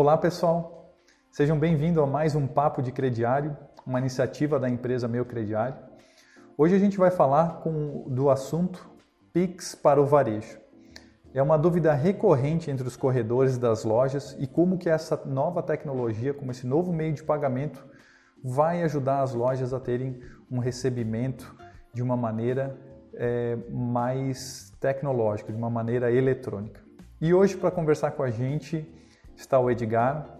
Olá 0.00 0.16
pessoal, 0.16 0.94
sejam 1.30 1.58
bem-vindos 1.58 2.02
a 2.02 2.06
mais 2.06 2.34
um 2.34 2.46
Papo 2.46 2.80
de 2.80 2.90
Crediário, 2.90 3.54
uma 3.86 3.98
iniciativa 3.98 4.58
da 4.58 4.66
empresa 4.66 5.06
Meu 5.06 5.26
Crediário. 5.26 5.76
Hoje 6.56 6.74
a 6.74 6.78
gente 6.78 6.96
vai 6.96 7.10
falar 7.10 7.60
com, 7.60 8.06
do 8.08 8.30
assunto 8.30 8.90
Pix 9.30 9.74
para 9.74 10.00
o 10.00 10.06
varejo. 10.06 10.58
É 11.34 11.42
uma 11.42 11.58
dúvida 11.58 11.92
recorrente 11.92 12.70
entre 12.70 12.88
os 12.88 12.96
corredores 12.96 13.58
das 13.58 13.84
lojas 13.84 14.34
e 14.40 14.46
como 14.46 14.78
que 14.78 14.88
essa 14.88 15.20
nova 15.26 15.62
tecnologia, 15.62 16.32
como 16.32 16.50
esse 16.50 16.66
novo 16.66 16.94
meio 16.94 17.12
de 17.12 17.22
pagamento, 17.22 17.84
vai 18.42 18.82
ajudar 18.82 19.20
as 19.20 19.34
lojas 19.34 19.74
a 19.74 19.78
terem 19.78 20.18
um 20.50 20.60
recebimento 20.60 21.54
de 21.92 22.02
uma 22.02 22.16
maneira 22.16 22.74
é, 23.12 23.54
mais 23.70 24.72
tecnológica, 24.80 25.52
de 25.52 25.58
uma 25.58 25.68
maneira 25.68 26.10
eletrônica. 26.10 26.80
E 27.20 27.34
hoje, 27.34 27.54
para 27.54 27.70
conversar 27.70 28.12
com 28.12 28.22
a 28.22 28.30
gente, 28.30 28.98
está 29.40 29.58
o 29.58 29.70
Edgar. 29.70 30.38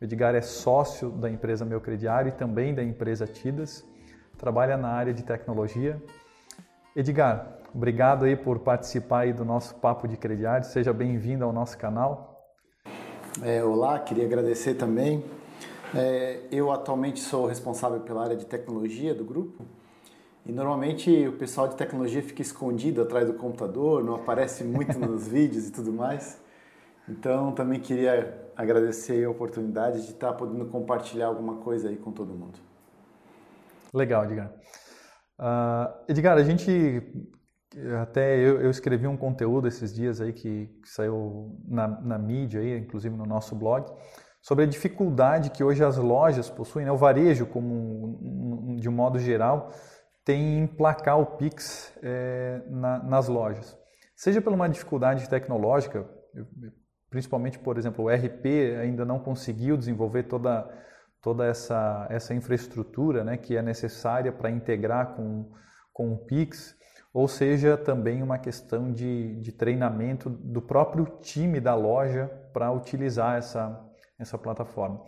O 0.00 0.04
Edgar 0.04 0.34
é 0.34 0.40
sócio 0.40 1.10
da 1.10 1.30
empresa 1.30 1.64
Meu 1.64 1.80
Crediário 1.80 2.30
e 2.30 2.32
também 2.32 2.74
da 2.74 2.82
empresa 2.82 3.26
Tidas. 3.26 3.86
Trabalha 4.36 4.76
na 4.76 4.88
área 4.88 5.14
de 5.14 5.22
tecnologia. 5.22 6.02
Edgar, 6.96 7.58
obrigado 7.72 8.24
aí 8.24 8.34
por 8.34 8.58
participar 8.58 9.20
aí 9.20 9.32
do 9.32 9.44
nosso 9.44 9.76
Papo 9.76 10.08
de 10.08 10.16
Crediário. 10.16 10.66
Seja 10.66 10.92
bem-vindo 10.92 11.44
ao 11.44 11.52
nosso 11.52 11.78
canal. 11.78 12.52
É, 13.42 13.62
olá, 13.62 13.98
queria 14.00 14.24
agradecer 14.24 14.74
também. 14.74 15.24
É, 15.94 16.40
eu 16.50 16.72
atualmente 16.72 17.20
sou 17.20 17.46
responsável 17.46 18.00
pela 18.00 18.24
área 18.24 18.36
de 18.36 18.46
tecnologia 18.46 19.14
do 19.14 19.24
grupo 19.24 19.64
e 20.44 20.52
normalmente 20.52 21.28
o 21.28 21.32
pessoal 21.32 21.68
de 21.68 21.76
tecnologia 21.76 22.22
fica 22.22 22.42
escondido 22.42 23.02
atrás 23.02 23.26
do 23.26 23.34
computador, 23.34 24.02
não 24.02 24.14
aparece 24.14 24.64
muito 24.64 24.98
nos 24.98 25.26
vídeos 25.28 25.68
e 25.68 25.72
tudo 25.72 25.92
mais. 25.92 26.40
Então, 27.10 27.52
também 27.52 27.80
queria 27.80 28.50
agradecer 28.54 29.24
a 29.24 29.30
oportunidade 29.30 30.02
de 30.02 30.12
estar 30.12 30.32
podendo 30.34 30.66
compartilhar 30.66 31.26
alguma 31.26 31.56
coisa 31.56 31.88
aí 31.88 31.96
com 31.96 32.12
todo 32.12 32.32
mundo. 32.32 32.58
Legal, 33.92 34.24
Edgar. 34.24 34.52
Uh, 35.38 36.04
Edgar, 36.08 36.36
a 36.36 36.44
gente 36.44 37.02
até 38.02 38.36
eu, 38.36 38.60
eu, 38.60 38.70
escrevi 38.70 39.06
um 39.06 39.16
conteúdo 39.16 39.68
esses 39.68 39.94
dias 39.94 40.20
aí 40.20 40.32
que, 40.32 40.66
que 40.82 40.88
saiu 40.88 41.56
na, 41.66 41.88
na, 41.88 42.18
mídia 42.18 42.60
aí, 42.60 42.78
inclusive 42.78 43.16
no 43.16 43.24
nosso 43.24 43.54
blog, 43.54 43.86
sobre 44.42 44.64
a 44.64 44.66
dificuldade 44.66 45.50
que 45.50 45.62
hoje 45.62 45.84
as 45.84 45.96
lojas 45.96 46.50
possuem, 46.50 46.84
né? 46.84 46.92
o 46.92 46.96
varejo 46.96 47.46
como 47.46 48.76
de 48.78 48.88
um 48.88 48.92
modo 48.92 49.18
geral 49.18 49.70
tem 50.24 50.42
em 50.42 50.62
emplacar 50.64 51.18
o 51.18 51.26
Pix 51.26 51.92
é, 52.02 52.62
na, 52.68 53.02
nas 53.02 53.28
lojas. 53.28 53.76
Seja 54.16 54.40
por 54.40 54.52
uma 54.52 54.68
dificuldade 54.68 55.28
tecnológica, 55.28 56.06
principalmente, 57.10 57.58
por 57.58 57.76
exemplo, 57.76 58.04
o 58.04 58.08
RP 58.08 58.46
ainda 58.80 59.04
não 59.04 59.18
conseguiu 59.18 59.76
desenvolver 59.76 60.22
toda, 60.22 60.70
toda 61.20 61.44
essa, 61.44 62.06
essa 62.08 62.32
infraestrutura 62.32 63.24
né, 63.24 63.36
que 63.36 63.56
é 63.56 63.62
necessária 63.62 64.32
para 64.32 64.50
integrar 64.50 65.14
com, 65.14 65.50
com 65.92 66.12
o 66.12 66.16
Pix, 66.16 66.78
ou 67.12 67.26
seja, 67.26 67.76
também 67.76 68.22
uma 68.22 68.38
questão 68.38 68.92
de, 68.92 69.34
de 69.40 69.50
treinamento 69.50 70.30
do 70.30 70.62
próprio 70.62 71.04
time 71.20 71.60
da 71.60 71.74
loja 71.74 72.30
para 72.52 72.70
utilizar 72.70 73.36
essa, 73.36 73.84
essa 74.16 74.38
plataforma. 74.38 75.02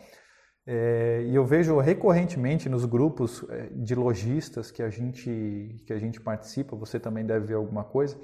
É, 0.66 1.24
e 1.26 1.34
eu 1.34 1.44
vejo 1.44 1.78
recorrentemente 1.78 2.68
nos 2.68 2.84
grupos 2.84 3.44
é, 3.50 3.68
de 3.72 3.94
lojistas 3.96 4.70
que 4.70 4.80
a 4.80 4.88
gente 4.88 5.82
que 5.84 5.92
a 5.92 5.98
gente 5.98 6.20
participa, 6.20 6.76
você 6.76 7.00
também 7.00 7.26
deve 7.26 7.46
ver 7.46 7.54
alguma 7.54 7.82
coisa, 7.82 8.16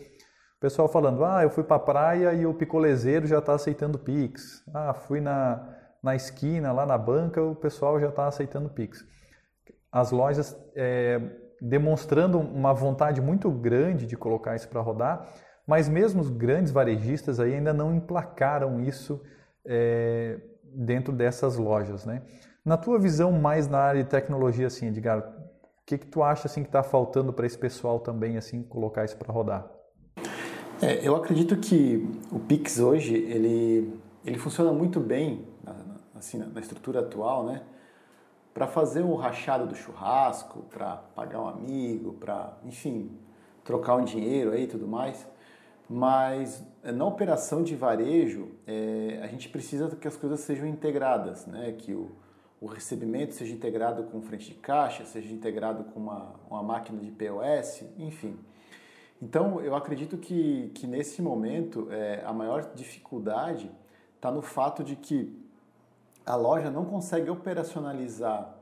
pessoal 0.61 0.89
falando, 0.89 1.25
ah, 1.25 1.43
eu 1.43 1.51
fui 1.51 1.63
para 1.63 1.77
a 1.77 1.81
praia 1.81 2.33
e 2.35 2.45
o 2.47 2.55
picolezeiro 2.55 3.27
já 3.27 3.39
está 3.39 3.55
aceitando 3.55 3.99
Pix. 3.99 4.65
Ah, 4.75 4.93
fui 4.93 5.21
na, 5.21 5.77
na 6.03 6.17
esquina, 6.17 6.73
lá 6.73 6.85
na 6.85 6.99
banca, 6.99 7.43
o 7.43 7.55
pessoal 7.55 8.01
já 8.01 8.09
está 8.09 8.27
aceitando 8.27 8.69
Pix. 8.69 9.05
As 9.91 10.11
lojas 10.11 10.57
é, 10.75 11.21
demonstrando 11.61 12.39
uma 12.39 12.73
vontade 12.73 13.21
muito 13.21 13.51
grande 13.51 14.07
de 14.07 14.17
colocar 14.17 14.57
isso 14.57 14.69
para 14.69 14.81
rodar, 14.81 15.29
mas 15.67 15.89
mesmo 15.89 16.21
os 16.21 16.31
grandes 16.31 16.73
varejistas 16.73 17.39
aí 17.39 17.55
ainda 17.55 17.73
não 17.73 17.95
emplacaram 17.95 18.81
isso 18.81 19.23
é, 19.65 20.41
dentro 20.65 21.13
dessas 21.13 21.57
lojas, 21.57 22.05
né? 22.05 22.23
Na 22.65 22.77
tua 22.77 22.99
visão 22.99 23.33
mais 23.33 23.69
na 23.69 23.79
área 23.79 24.03
de 24.03 24.11
tecnologia, 24.11 24.67
assim, 24.67 24.89
Edgar, 24.89 25.19
o 25.19 25.87
que, 25.87 25.99
que 25.99 26.07
tu 26.07 26.23
acha 26.23 26.47
assim 26.47 26.63
que 26.63 26.69
está 26.69 26.83
faltando 26.83 27.33
para 27.33 27.47
esse 27.47 27.57
pessoal 27.57 28.01
também 28.01 28.37
assim 28.37 28.63
colocar 28.63 29.05
isso 29.05 29.17
para 29.17 29.33
rodar? 29.33 29.78
É, 30.81 31.07
eu 31.07 31.17
acredito 31.17 31.57
que 31.57 32.09
o 32.31 32.39
Pix 32.39 32.79
hoje 32.79 33.13
ele, 33.13 33.99
ele 34.25 34.39
funciona 34.39 34.73
muito 34.73 35.01
bem 35.01 35.45
assim, 36.15 36.39
na 36.39 36.61
estrutura 36.61 37.01
atual, 37.01 37.45
né? 37.45 37.63
Para 38.55 38.67
fazer 38.69 39.03
o 39.03 39.15
rachado 39.17 39.67
do 39.67 39.75
churrasco, 39.75 40.63
para 40.71 40.97
pagar 40.97 41.41
um 41.41 41.49
amigo, 41.49 42.13
para, 42.15 42.57
enfim, 42.65 43.11
trocar 43.65 43.97
um 43.97 44.05
dinheiro 44.05 44.53
aí 44.53 44.65
e 44.65 44.67
tudo 44.69 44.87
mais. 44.87 45.27
Mas 45.89 46.65
é, 46.85 46.93
na 46.93 47.05
operação 47.05 47.63
de 47.63 47.75
varejo, 47.75 48.49
é, 48.65 49.21
a 49.23 49.27
gente 49.27 49.49
precisa 49.49 49.89
que 49.97 50.07
as 50.07 50.17
coisas 50.17 50.41
sejam 50.41 50.67
integradas, 50.67 51.45
né? 51.47 51.73
Que 51.73 51.93
o, 51.93 52.13
o 52.61 52.67
recebimento 52.67 53.35
seja 53.35 53.53
integrado 53.53 54.05
com 54.05 54.23
frente 54.23 54.47
de 54.47 54.55
caixa, 54.55 55.05
seja 55.05 55.33
integrado 55.33 55.85
com 55.85 55.99
uma, 55.99 56.35
uma 56.49 56.63
máquina 56.63 57.01
de 57.01 57.11
POS, 57.11 57.85
enfim. 57.99 58.39
Então, 59.21 59.61
eu 59.61 59.75
acredito 59.75 60.17
que, 60.17 60.71
que 60.75 60.87
nesse 60.87 61.21
momento 61.21 61.89
é, 61.91 62.23
a 62.25 62.33
maior 62.33 62.73
dificuldade 62.75 63.71
está 64.15 64.31
no 64.31 64.43
fato 64.43 64.85
de 64.85 64.95
que 64.95 65.37
a 66.25 66.37
loja 66.37 66.71
não 66.71 66.85
consegue 66.85 67.29
operacionalizar 67.29 68.55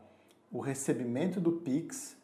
o 0.51 0.61
recebimento 0.61 1.41
do 1.41 1.53
Pix 1.53 2.17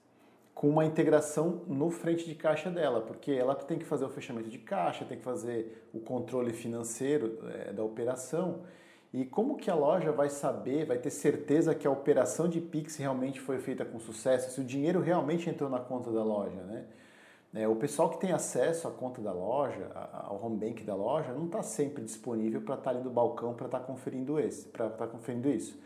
com 0.54 0.68
uma 0.68 0.84
integração 0.84 1.62
no 1.66 1.90
frente 1.90 2.24
de 2.24 2.34
caixa 2.34 2.70
dela, 2.70 3.00
porque 3.00 3.32
ela 3.32 3.54
tem 3.54 3.78
que 3.78 3.84
fazer 3.84 4.04
o 4.04 4.08
fechamento 4.08 4.48
de 4.48 4.58
caixa, 4.58 5.04
tem 5.04 5.18
que 5.18 5.24
fazer 5.24 5.88
o 5.92 6.00
controle 6.00 6.52
financeiro 6.52 7.38
é, 7.48 7.72
da 7.72 7.82
operação. 7.82 8.60
E 9.12 9.26
como 9.26 9.56
que 9.56 9.70
a 9.70 9.74
loja 9.74 10.12
vai 10.12 10.30
saber, 10.30 10.86
vai 10.86 10.98
ter 10.98 11.10
certeza 11.10 11.74
que 11.74 11.86
a 11.86 11.90
operação 11.90 12.48
de 12.48 12.60
Pix 12.60 12.96
realmente 12.96 13.40
foi 13.40 13.58
feita 13.58 13.84
com 13.84 13.98
sucesso, 13.98 14.52
se 14.52 14.60
o 14.60 14.64
dinheiro 14.64 15.00
realmente 15.00 15.50
entrou 15.50 15.68
na 15.68 15.80
conta 15.80 16.10
da 16.10 16.22
loja, 16.22 16.62
né? 16.62 16.86
É, 17.54 17.68
o 17.68 17.76
pessoal 17.76 18.08
que 18.08 18.18
tem 18.18 18.32
acesso 18.32 18.88
à 18.88 18.90
conta 18.90 19.20
da 19.20 19.30
loja, 19.32 19.90
ao 20.10 20.42
home 20.42 20.56
bank 20.56 20.82
da 20.84 20.94
loja, 20.94 21.34
não 21.34 21.44
está 21.44 21.62
sempre 21.62 22.02
disponível 22.02 22.62
para 22.62 22.76
estar 22.76 22.90
tá 22.90 22.96
ali 22.96 23.04
no 23.04 23.10
balcão 23.10 23.52
para 23.52 23.66
estar 23.66 23.80
tá 23.80 23.84
conferindo 23.84 24.40
esse, 24.40 24.66
para 24.68 24.86
estar 24.86 25.06
tá 25.06 25.06
conferindo 25.06 25.50
isso. 25.50 25.78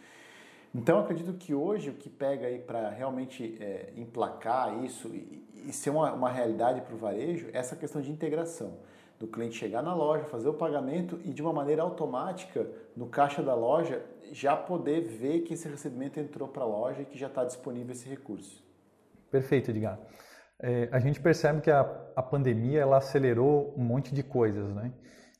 Então, 0.72 1.00
acredito 1.00 1.32
que 1.32 1.52
hoje 1.54 1.90
o 1.90 1.94
que 1.94 2.08
pega 2.08 2.46
aí 2.46 2.60
para 2.60 2.88
realmente 2.90 3.56
é, 3.60 3.92
emplacar 3.96 4.84
isso 4.84 5.08
e, 5.08 5.44
e 5.66 5.72
ser 5.72 5.90
uma, 5.90 6.12
uma 6.12 6.30
realidade 6.30 6.82
para 6.82 6.94
o 6.94 6.98
varejo 6.98 7.48
é 7.52 7.58
essa 7.58 7.74
questão 7.74 8.00
de 8.00 8.12
integração. 8.12 8.78
Do 9.18 9.26
cliente 9.26 9.56
chegar 9.56 9.82
na 9.82 9.94
loja, 9.94 10.24
fazer 10.26 10.48
o 10.48 10.54
pagamento 10.54 11.18
e 11.24 11.32
de 11.32 11.42
uma 11.42 11.52
maneira 11.52 11.82
automática, 11.82 12.70
no 12.94 13.06
caixa 13.06 13.42
da 13.42 13.54
loja, 13.54 14.04
já 14.30 14.54
poder 14.54 15.00
ver 15.00 15.40
que 15.40 15.54
esse 15.54 15.66
recebimento 15.66 16.20
entrou 16.20 16.46
para 16.46 16.62
a 16.62 16.66
loja 16.66 17.02
e 17.02 17.04
que 17.06 17.18
já 17.18 17.26
está 17.26 17.42
disponível 17.42 17.92
esse 17.92 18.08
recurso. 18.08 18.62
Perfeito, 19.30 19.70
Edgar 19.70 19.98
é, 20.60 20.88
a 20.90 20.98
gente 20.98 21.20
percebe 21.20 21.60
que 21.60 21.70
a, 21.70 21.80
a 22.14 22.22
pandemia 22.22 22.80
ela 22.80 22.98
acelerou 22.98 23.74
um 23.76 23.84
monte 23.84 24.14
de 24.14 24.22
coisas, 24.22 24.74
né? 24.74 24.92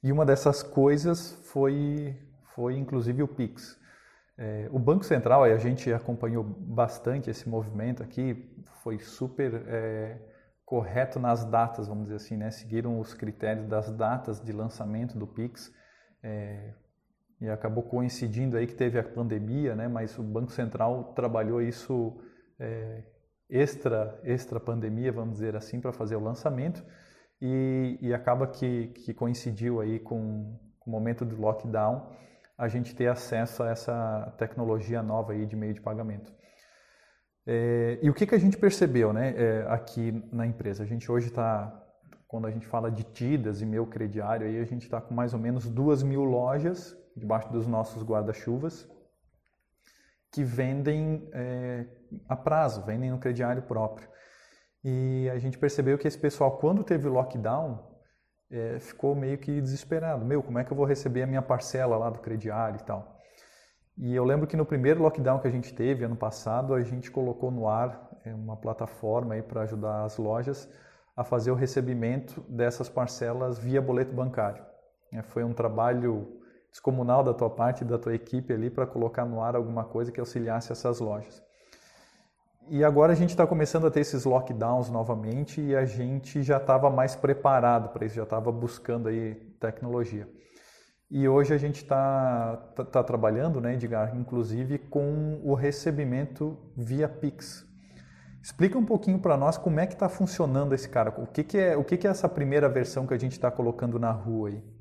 E 0.02 0.12
uma 0.12 0.26
dessas 0.26 0.62
coisas 0.62 1.32
foi, 1.50 2.16
foi 2.54 2.76
inclusive 2.76 3.22
o 3.22 3.28
Pix. 3.28 3.78
É, 4.38 4.68
o 4.70 4.78
Banco 4.78 5.04
Central, 5.04 5.44
a 5.44 5.56
gente 5.56 5.90
acompanhou 5.92 6.44
bastante 6.44 7.30
esse 7.30 7.48
movimento 7.48 8.02
aqui, 8.02 8.54
foi 8.82 8.98
super 8.98 9.54
é, 9.66 10.18
correto 10.64 11.18
nas 11.18 11.44
datas, 11.44 11.88
vamos 11.88 12.04
dizer 12.04 12.16
assim, 12.16 12.36
né? 12.36 12.50
Seguiram 12.50 13.00
os 13.00 13.14
critérios 13.14 13.66
das 13.66 13.90
datas 13.90 14.40
de 14.40 14.52
lançamento 14.52 15.18
do 15.18 15.26
Pix. 15.26 15.72
É, 16.22 16.74
e 17.40 17.48
acabou 17.48 17.82
coincidindo 17.82 18.56
aí 18.56 18.66
que 18.66 18.74
teve 18.74 18.98
a 18.98 19.02
pandemia, 19.02 19.74
né? 19.74 19.88
Mas 19.88 20.18
o 20.18 20.22
Banco 20.22 20.52
Central 20.52 21.12
trabalhou 21.14 21.62
isso 21.62 22.18
é, 22.58 23.02
extra, 23.48 24.18
extra 24.24 24.58
pandemia, 24.58 25.12
vamos 25.12 25.34
dizer 25.34 25.56
assim, 25.56 25.80
para 25.80 25.92
fazer 25.92 26.16
o 26.16 26.20
lançamento 26.20 26.84
e, 27.40 27.98
e 28.00 28.14
acaba 28.14 28.46
que, 28.46 28.88
que, 28.88 29.14
coincidiu 29.14 29.80
aí 29.80 29.98
com, 29.98 30.58
o 30.86 30.90
momento 30.90 31.24
do 31.24 31.40
lockdown 31.40 32.10
a 32.56 32.68
gente 32.68 32.94
ter 32.94 33.08
acesso 33.08 33.62
a 33.62 33.70
essa 33.70 34.34
tecnologia 34.38 35.02
nova 35.02 35.32
aí 35.32 35.44
de 35.44 35.54
meio 35.54 35.74
de 35.74 35.80
pagamento. 35.80 36.32
É, 37.46 37.98
e 38.02 38.08
o 38.08 38.14
que, 38.14 38.26
que 38.26 38.34
a 38.34 38.38
gente 38.38 38.56
percebeu 38.56 39.12
né, 39.12 39.34
é, 39.36 39.66
aqui 39.68 40.24
na 40.32 40.46
empresa? 40.46 40.82
A 40.82 40.86
gente 40.86 41.10
hoje 41.10 41.28
está, 41.28 41.84
quando 42.26 42.46
a 42.46 42.50
gente 42.50 42.66
fala 42.66 42.90
de 42.90 43.04
TIDAS 43.04 43.60
e 43.60 43.66
meu 43.66 43.86
crediário, 43.86 44.46
aí 44.46 44.58
a 44.58 44.64
gente 44.64 44.82
está 44.82 45.00
com 45.00 45.14
mais 45.14 45.34
ou 45.34 45.38
menos 45.38 45.68
duas 45.68 46.02
mil 46.02 46.24
lojas 46.24 46.96
debaixo 47.14 47.52
dos 47.52 47.66
nossos 47.66 48.02
guarda-chuvas 48.02 48.88
que 50.36 50.44
vendem 50.44 51.26
é, 51.32 51.86
a 52.28 52.36
prazo, 52.36 52.82
vendem 52.82 53.10
no 53.10 53.16
crediário 53.16 53.62
próprio. 53.62 54.06
E 54.84 55.30
a 55.30 55.38
gente 55.38 55.56
percebeu 55.56 55.96
que 55.96 56.06
esse 56.06 56.18
pessoal, 56.18 56.58
quando 56.58 56.84
teve 56.84 57.08
o 57.08 57.10
lockdown, 57.10 57.82
é, 58.50 58.78
ficou 58.78 59.14
meio 59.14 59.38
que 59.38 59.62
desesperado. 59.62 60.26
Meu, 60.26 60.42
como 60.42 60.58
é 60.58 60.64
que 60.64 60.70
eu 60.70 60.76
vou 60.76 60.84
receber 60.84 61.22
a 61.22 61.26
minha 61.26 61.40
parcela 61.40 61.96
lá 61.96 62.10
do 62.10 62.18
crediário 62.18 62.78
e 62.78 62.84
tal? 62.84 63.18
E 63.96 64.14
eu 64.14 64.24
lembro 64.24 64.46
que 64.46 64.58
no 64.58 64.66
primeiro 64.66 65.00
lockdown 65.02 65.38
que 65.38 65.48
a 65.48 65.50
gente 65.50 65.74
teve 65.74 66.04
ano 66.04 66.16
passado, 66.16 66.74
a 66.74 66.82
gente 66.82 67.10
colocou 67.10 67.50
no 67.50 67.66
ar 67.66 68.10
é, 68.22 68.34
uma 68.34 68.58
plataforma 68.58 69.32
aí 69.32 69.42
para 69.42 69.62
ajudar 69.62 70.04
as 70.04 70.18
lojas 70.18 70.70
a 71.16 71.24
fazer 71.24 71.50
o 71.50 71.54
recebimento 71.54 72.42
dessas 72.42 72.90
parcelas 72.90 73.58
via 73.58 73.80
boleto 73.80 74.14
bancário. 74.14 74.62
É, 75.14 75.22
foi 75.22 75.44
um 75.44 75.54
trabalho 75.54 76.42
descomunal 76.70 77.22
da 77.22 77.32
tua 77.32 77.50
parte 77.50 77.84
da 77.84 77.98
tua 77.98 78.14
equipe 78.14 78.52
ali 78.52 78.70
para 78.70 78.86
colocar 78.86 79.24
no 79.24 79.42
ar 79.42 79.56
alguma 79.56 79.84
coisa 79.84 80.12
que 80.12 80.20
auxiliasse 80.20 80.72
essas 80.72 81.00
lojas. 81.00 81.42
E 82.68 82.82
agora 82.82 83.12
a 83.12 83.16
gente 83.16 83.30
está 83.30 83.46
começando 83.46 83.86
a 83.86 83.90
ter 83.90 84.00
esses 84.00 84.24
lockdowns 84.24 84.90
novamente 84.90 85.60
e 85.60 85.76
a 85.76 85.84
gente 85.84 86.42
já 86.42 86.56
estava 86.56 86.90
mais 86.90 87.14
preparado 87.14 87.90
para 87.90 88.04
isso, 88.04 88.16
já 88.16 88.24
estava 88.24 88.50
buscando 88.50 89.08
aí 89.08 89.36
tecnologia. 89.60 90.28
E 91.08 91.28
hoje 91.28 91.54
a 91.54 91.58
gente 91.58 91.76
está 91.76 92.56
tá, 92.74 92.84
tá 92.84 93.04
trabalhando, 93.04 93.60
né, 93.60 93.74
Edgar, 93.74 94.16
inclusive 94.16 94.78
com 94.78 95.40
o 95.44 95.54
recebimento 95.54 96.58
via 96.76 97.08
Pix. 97.08 97.64
Explica 98.42 98.76
um 98.76 98.84
pouquinho 98.84 99.20
para 99.20 99.36
nós 99.36 99.56
como 99.56 99.78
é 99.78 99.86
que 99.86 99.94
está 99.94 100.08
funcionando 100.08 100.74
esse 100.74 100.88
cara. 100.88 101.14
O 101.20 101.26
que, 101.26 101.44
que 101.44 101.58
é 101.58 101.76
o 101.76 101.84
que, 101.84 101.96
que 101.96 102.06
é 102.06 102.10
essa 102.10 102.28
primeira 102.28 102.68
versão 102.68 103.06
que 103.06 103.14
a 103.14 103.18
gente 103.18 103.32
está 103.32 103.50
colocando 103.50 103.98
na 103.98 104.10
rua 104.10 104.48
aí? 104.48 104.75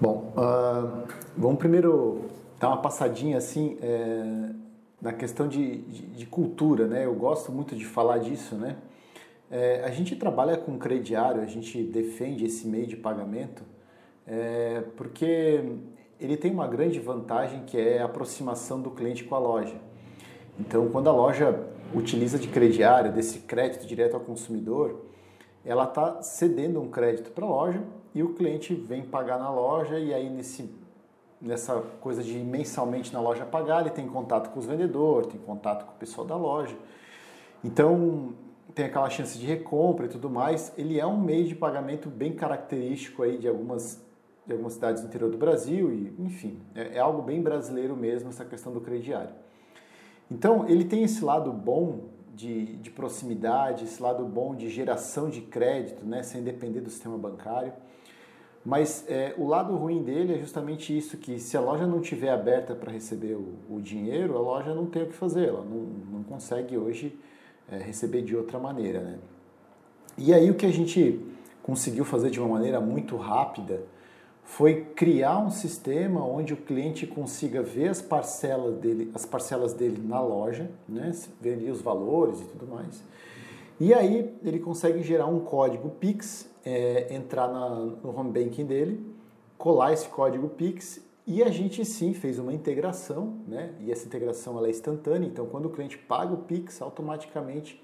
Bom, 0.00 0.32
uh, 0.36 1.08
vamos 1.36 1.58
primeiro 1.58 2.26
dar 2.60 2.68
uma 2.68 2.76
passadinha 2.76 3.36
assim 3.36 3.76
é, 3.82 4.50
na 5.02 5.12
questão 5.12 5.48
de, 5.48 5.78
de, 5.78 6.02
de, 6.02 6.26
cultura, 6.26 6.86
né? 6.86 7.04
Eu 7.04 7.14
gosto 7.14 7.50
muito 7.50 7.74
de 7.74 7.84
falar 7.84 8.18
disso, 8.18 8.54
né? 8.54 8.76
É, 9.50 9.82
a 9.84 9.90
gente 9.90 10.14
trabalha 10.14 10.56
com 10.56 10.78
crediário, 10.78 11.42
a 11.42 11.46
gente 11.46 11.82
defende 11.82 12.44
esse 12.44 12.64
meio 12.68 12.86
de 12.86 12.96
pagamento 12.96 13.64
é, 14.24 14.84
porque 14.96 15.64
ele 16.20 16.36
tem 16.36 16.52
uma 16.52 16.68
grande 16.68 17.00
vantagem 17.00 17.64
que 17.66 17.76
é 17.76 18.00
a 18.00 18.04
aproximação 18.04 18.80
do 18.80 18.92
cliente 18.92 19.24
com 19.24 19.34
a 19.34 19.38
loja. 19.40 19.80
Então, 20.60 20.88
quando 20.90 21.08
a 21.08 21.12
loja 21.12 21.66
utiliza 21.92 22.38
de 22.38 22.46
crediário, 22.46 23.12
desse 23.12 23.40
crédito 23.40 23.84
direto 23.84 24.14
ao 24.14 24.20
consumidor, 24.20 25.06
ela 25.64 25.84
está 25.84 26.22
cedendo 26.22 26.80
um 26.80 26.88
crédito 26.88 27.32
para 27.32 27.44
a 27.44 27.48
loja 27.48 27.82
e 28.14 28.22
o 28.22 28.34
cliente 28.34 28.74
vem 28.74 29.02
pagar 29.02 29.38
na 29.38 29.50
loja 29.50 29.98
e 29.98 30.12
aí 30.12 30.28
nesse, 30.28 30.70
nessa 31.40 31.80
coisa 32.00 32.22
de 32.22 32.38
mensalmente 32.38 33.12
na 33.12 33.20
loja 33.20 33.44
pagar, 33.44 33.82
ele 33.82 33.90
tem 33.90 34.06
contato 34.06 34.50
com 34.50 34.58
os 34.58 34.66
vendedores, 34.66 35.28
tem 35.28 35.40
contato 35.40 35.84
com 35.84 35.92
o 35.92 35.96
pessoal 35.96 36.26
da 36.26 36.36
loja. 36.36 36.76
Então, 37.62 38.34
tem 38.74 38.86
aquela 38.86 39.10
chance 39.10 39.38
de 39.38 39.46
recompra 39.46 40.06
e 40.06 40.08
tudo 40.08 40.30
mais. 40.30 40.72
Ele 40.76 41.00
é 41.00 41.06
um 41.06 41.20
meio 41.20 41.46
de 41.46 41.54
pagamento 41.54 42.08
bem 42.08 42.32
característico 42.32 43.22
aí 43.22 43.38
de 43.38 43.48
algumas 43.48 44.06
de 44.48 44.54
algumas 44.54 44.72
cidades 44.72 45.02
do 45.02 45.08
interior 45.08 45.30
do 45.30 45.36
Brasil, 45.36 45.92
e 45.92 46.14
enfim, 46.18 46.58
é, 46.74 46.96
é 46.96 46.98
algo 46.98 47.20
bem 47.20 47.42
brasileiro 47.42 47.94
mesmo 47.94 48.30
essa 48.30 48.46
questão 48.46 48.72
do 48.72 48.80
crediário. 48.80 49.28
Então, 50.30 50.66
ele 50.66 50.86
tem 50.86 51.02
esse 51.04 51.22
lado 51.22 51.52
bom 51.52 52.06
de, 52.34 52.76
de 52.76 52.90
proximidade, 52.90 53.84
esse 53.84 54.02
lado 54.02 54.24
bom 54.24 54.54
de 54.54 54.70
geração 54.70 55.28
de 55.28 55.42
crédito, 55.42 56.02
né, 56.06 56.22
sem 56.22 56.42
depender 56.42 56.80
do 56.80 56.88
sistema 56.88 57.18
bancário. 57.18 57.74
Mas 58.68 59.06
é, 59.08 59.34
o 59.38 59.46
lado 59.46 59.74
ruim 59.74 60.02
dele 60.02 60.34
é 60.34 60.38
justamente 60.38 60.94
isso, 60.94 61.16
que 61.16 61.40
se 61.40 61.56
a 61.56 61.60
loja 61.60 61.86
não 61.86 62.02
tiver 62.02 62.28
aberta 62.28 62.74
para 62.74 62.92
receber 62.92 63.32
o, 63.32 63.54
o, 63.70 63.80
dinheiro, 63.80 64.36
a 64.36 64.40
loja 64.40 64.74
não 64.74 64.84
tem 64.84 65.04
o 65.04 65.06
que 65.06 65.14
fazer, 65.14 65.48
ela 65.48 65.64
não, 65.64 66.18
não 66.18 66.22
consegue 66.22 66.76
hoje 66.76 67.18
é, 67.72 67.78
receber 67.78 68.20
de 68.20 68.36
outra 68.36 68.58
maneira. 68.58 69.00
Né? 69.00 69.18
E 70.18 70.34
aí 70.34 70.50
o 70.50 70.54
que 70.54 70.66
a 70.66 70.70
gente 70.70 71.18
conseguiu 71.62 72.04
fazer 72.04 72.28
de 72.28 72.38
uma 72.38 72.48
maneira 72.50 72.78
muito 72.78 73.16
rápida 73.16 73.84
foi 74.44 74.84
criar 74.94 75.38
um 75.38 75.50
sistema 75.50 76.22
onde 76.22 76.52
o 76.52 76.56
cliente 76.58 77.06
consiga 77.06 77.62
ver 77.62 77.88
as 77.88 78.02
parcelas 78.02 78.76
dele, 78.76 79.10
as 79.14 79.24
parcelas 79.24 79.72
dele 79.72 80.06
na 80.06 80.20
loja, 80.20 80.70
né, 80.86 81.10
ver 81.40 81.54
ali 81.54 81.70
os 81.70 81.80
valores 81.80 82.42
e 82.42 82.44
tudo 82.44 82.66
mais. 82.66 83.02
E 83.80 83.94
aí 83.94 84.34
ele 84.44 84.58
consegue 84.58 85.02
gerar 85.02 85.26
um 85.26 85.40
código 85.40 85.88
Pix, 85.88 86.50
é, 86.68 87.14
entrar 87.14 87.48
na, 87.48 87.70
no 87.70 88.14
home 88.14 88.30
banking 88.30 88.66
dele, 88.66 89.02
colar 89.56 89.94
esse 89.94 90.06
código 90.08 90.50
Pix 90.50 91.02
e 91.26 91.42
a 91.42 91.50
gente 91.50 91.82
sim 91.84 92.12
fez 92.12 92.38
uma 92.38 92.52
integração, 92.52 93.38
né? 93.46 93.72
E 93.80 93.90
essa 93.90 94.06
integração 94.06 94.58
ela 94.58 94.66
é 94.66 94.70
instantânea, 94.70 95.26
então 95.26 95.46
quando 95.46 95.66
o 95.66 95.70
cliente 95.70 95.96
paga 95.96 96.34
o 96.34 96.38
Pix, 96.38 96.82
automaticamente 96.82 97.82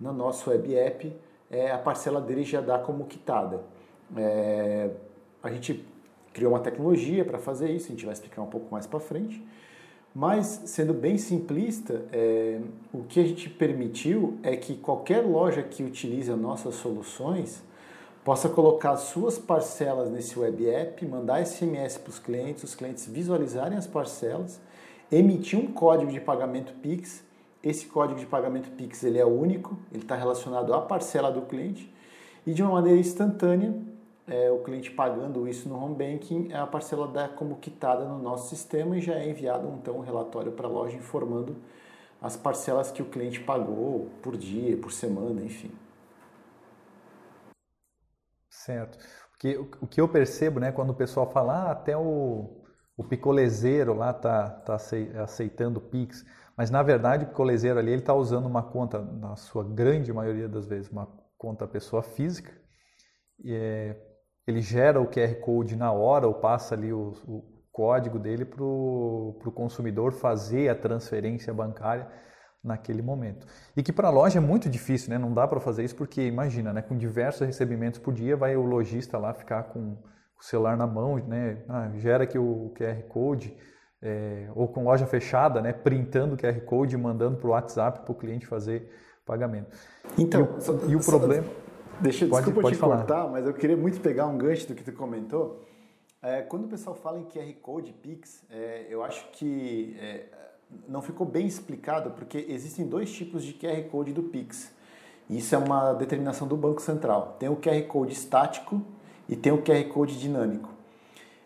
no 0.00 0.12
nosso 0.12 0.50
web 0.50 0.74
app 0.74 1.16
é, 1.48 1.70
a 1.70 1.78
parcela 1.78 2.20
dele 2.20 2.42
já 2.42 2.60
dá 2.60 2.78
como 2.78 3.04
quitada. 3.04 3.62
É, 4.16 4.90
a 5.40 5.50
gente 5.50 5.84
criou 6.32 6.52
uma 6.52 6.60
tecnologia 6.60 7.24
para 7.24 7.38
fazer 7.38 7.70
isso, 7.70 7.86
a 7.86 7.90
gente 7.90 8.04
vai 8.04 8.12
explicar 8.12 8.42
um 8.42 8.48
pouco 8.48 8.66
mais 8.70 8.86
para 8.86 8.98
frente. 8.98 9.42
Mas, 10.12 10.62
sendo 10.66 10.94
bem 10.94 11.16
simplista, 11.18 12.04
é, 12.10 12.58
o 12.92 13.04
que 13.04 13.20
a 13.20 13.24
gente 13.24 13.48
permitiu 13.50 14.38
é 14.42 14.56
que 14.56 14.74
qualquer 14.76 15.20
loja 15.20 15.62
que 15.62 15.84
utilize 15.84 16.30
as 16.30 16.38
nossas 16.38 16.74
soluções 16.76 17.62
possa 18.26 18.48
colocar 18.48 18.96
suas 18.96 19.38
parcelas 19.38 20.10
nesse 20.10 20.36
web 20.36 20.68
app, 20.68 21.06
mandar 21.06 21.46
SMS 21.46 21.96
para 21.96 22.10
os 22.10 22.18
clientes, 22.18 22.64
os 22.64 22.74
clientes 22.74 23.06
visualizarem 23.06 23.78
as 23.78 23.86
parcelas, 23.86 24.60
emitir 25.12 25.56
um 25.56 25.68
código 25.68 26.10
de 26.10 26.20
pagamento 26.20 26.72
Pix. 26.82 27.22
Esse 27.62 27.86
código 27.86 28.18
de 28.18 28.26
pagamento 28.26 28.68
Pix 28.72 29.04
ele 29.04 29.20
é 29.20 29.24
único, 29.24 29.78
ele 29.92 30.02
está 30.02 30.16
relacionado 30.16 30.74
à 30.74 30.80
parcela 30.80 31.30
do 31.30 31.42
cliente 31.42 31.88
e 32.44 32.52
de 32.52 32.64
uma 32.64 32.72
maneira 32.72 32.98
instantânea 32.98 33.72
é, 34.26 34.50
o 34.50 34.58
cliente 34.58 34.90
pagando 34.90 35.46
isso 35.46 35.68
no 35.68 35.80
home 35.80 35.94
banking, 35.94 36.52
a 36.52 36.66
parcela 36.66 37.06
dá 37.06 37.28
como 37.28 37.54
quitada 37.54 38.04
no 38.04 38.18
nosso 38.18 38.48
sistema 38.48 38.98
e 38.98 39.00
já 39.00 39.14
é 39.14 39.30
enviado 39.30 39.72
então 39.80 39.98
um 39.98 40.00
relatório 40.00 40.50
para 40.50 40.66
a 40.66 40.70
loja 40.70 40.96
informando 40.96 41.54
as 42.20 42.36
parcelas 42.36 42.90
que 42.90 43.00
o 43.00 43.04
cliente 43.04 43.38
pagou 43.38 44.08
por 44.20 44.36
dia, 44.36 44.76
por 44.76 44.90
semana, 44.90 45.44
enfim. 45.44 45.70
Certo. 48.66 48.98
Porque 49.30 49.56
o 49.56 49.86
que 49.86 50.00
eu 50.00 50.08
percebo, 50.08 50.58
né, 50.58 50.72
quando 50.72 50.90
o 50.90 50.94
pessoal 50.94 51.30
fala, 51.30 51.68
ah, 51.68 51.70
até 51.70 51.96
o, 51.96 52.64
o 52.96 53.04
picolezeiro 53.04 53.94
lá 53.94 54.12
tá, 54.12 54.50
tá 54.50 54.76
aceitando 55.22 55.80
Pix, 55.80 56.24
mas 56.56 56.68
na 56.68 56.82
verdade 56.82 57.24
o 57.24 57.28
picolezeiro 57.28 57.78
ali 57.78 57.92
ele 57.92 58.00
está 58.00 58.14
usando 58.14 58.46
uma 58.46 58.62
conta, 58.64 59.00
na 59.00 59.36
sua 59.36 59.62
grande 59.62 60.12
maioria 60.12 60.48
das 60.48 60.66
vezes, 60.66 60.90
uma 60.90 61.06
conta 61.38 61.68
pessoa 61.68 62.02
física, 62.02 62.50
e 63.44 63.54
é, 63.54 63.96
ele 64.46 64.60
gera 64.60 65.00
o 65.00 65.06
QR 65.06 65.34
Code 65.36 65.76
na 65.76 65.92
hora 65.92 66.26
ou 66.26 66.34
passa 66.34 66.74
ali 66.74 66.92
o, 66.92 67.12
o 67.28 67.44
código 67.70 68.18
dele 68.18 68.44
para 68.44 68.64
o 68.64 69.52
consumidor 69.54 70.12
fazer 70.12 70.70
a 70.70 70.74
transferência 70.74 71.54
bancária 71.54 72.10
naquele 72.66 73.00
momento. 73.02 73.46
E 73.76 73.82
que 73.82 73.92
para 73.92 74.08
a 74.08 74.10
loja 74.10 74.38
é 74.38 74.40
muito 74.40 74.68
difícil, 74.68 75.10
né? 75.10 75.18
não 75.18 75.32
dá 75.32 75.46
para 75.46 75.60
fazer 75.60 75.84
isso 75.84 75.94
porque, 75.94 76.22
imagina, 76.22 76.72
né? 76.72 76.82
com 76.82 76.96
diversos 76.96 77.46
recebimentos 77.46 77.98
por 77.98 78.12
dia, 78.12 78.36
vai 78.36 78.56
o 78.56 78.62
lojista 78.62 79.16
lá 79.16 79.32
ficar 79.32 79.64
com 79.64 79.96
o 80.38 80.44
celular 80.44 80.76
na 80.76 80.86
mão, 80.86 81.16
né? 81.16 81.58
Ah, 81.68 81.90
gera 81.96 82.24
aqui 82.24 82.38
o 82.38 82.72
QR 82.76 83.02
Code, 83.08 83.56
é, 84.02 84.50
ou 84.54 84.68
com 84.68 84.84
loja 84.84 85.06
fechada, 85.06 85.62
né? 85.62 85.72
printando 85.72 86.34
o 86.34 86.38
QR 86.38 86.60
Code 86.60 86.94
e 86.94 86.98
mandando 86.98 87.38
para 87.38 87.48
o 87.48 87.50
WhatsApp 87.52 88.00
para 88.00 88.12
o 88.12 88.14
cliente 88.14 88.46
fazer 88.46 88.90
pagamento. 89.24 89.74
Então, 90.18 90.40
e 90.40 90.70
o, 90.70 90.90
e 90.90 90.96
o 90.96 91.00
problema... 91.00 91.46
Deixa, 91.98 92.26
pode, 92.26 92.44
desculpa 92.44 92.60
pode 92.60 92.76
te 92.76 92.78
falar. 92.78 92.98
cortar, 92.98 93.26
mas 93.30 93.46
eu 93.46 93.54
queria 93.54 93.76
muito 93.76 94.00
pegar 94.00 94.26
um 94.26 94.36
gancho 94.36 94.68
do 94.68 94.74
que 94.74 94.84
tu 94.84 94.92
comentou. 94.92 95.64
É, 96.22 96.42
quando 96.42 96.64
o 96.64 96.68
pessoal 96.68 96.94
fala 96.94 97.18
em 97.18 97.24
QR 97.24 97.52
Code 97.62 97.92
Pix, 97.92 98.44
é, 98.50 98.86
eu 98.90 99.02
acho 99.02 99.30
que 99.30 99.96
não 100.88 101.02
ficou 101.02 101.26
bem 101.26 101.46
explicado, 101.46 102.10
porque 102.10 102.46
existem 102.48 102.86
dois 102.86 103.12
tipos 103.12 103.44
de 103.44 103.52
QR 103.52 103.82
Code 103.90 104.12
do 104.12 104.22
Pix. 104.22 104.72
Isso 105.28 105.54
é 105.54 105.58
uma 105.58 105.92
determinação 105.92 106.46
do 106.46 106.56
Banco 106.56 106.80
Central. 106.80 107.36
Tem 107.38 107.48
o 107.48 107.56
QR 107.56 107.82
Code 107.82 108.12
estático 108.12 108.80
e 109.28 109.34
tem 109.34 109.52
o 109.52 109.62
QR 109.62 109.84
Code 109.92 110.18
dinâmico. 110.18 110.70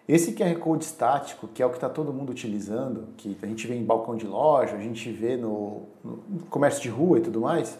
Esse 0.06 0.32
QR 0.32 0.54
Code 0.56 0.84
estático, 0.84 1.46
que 1.48 1.62
é 1.62 1.66
o 1.66 1.70
que 1.70 1.76
está 1.76 1.88
todo 1.88 2.12
mundo 2.12 2.30
utilizando, 2.30 3.08
que 3.16 3.38
a 3.40 3.46
gente 3.46 3.66
vê 3.66 3.76
em 3.76 3.84
balcão 3.84 4.16
de 4.16 4.26
loja, 4.26 4.74
a 4.74 4.80
gente 4.80 5.10
vê 5.12 5.36
no, 5.36 5.82
no 6.02 6.40
comércio 6.50 6.82
de 6.82 6.88
rua 6.88 7.18
e 7.18 7.22
tudo 7.22 7.40
mais, 7.40 7.78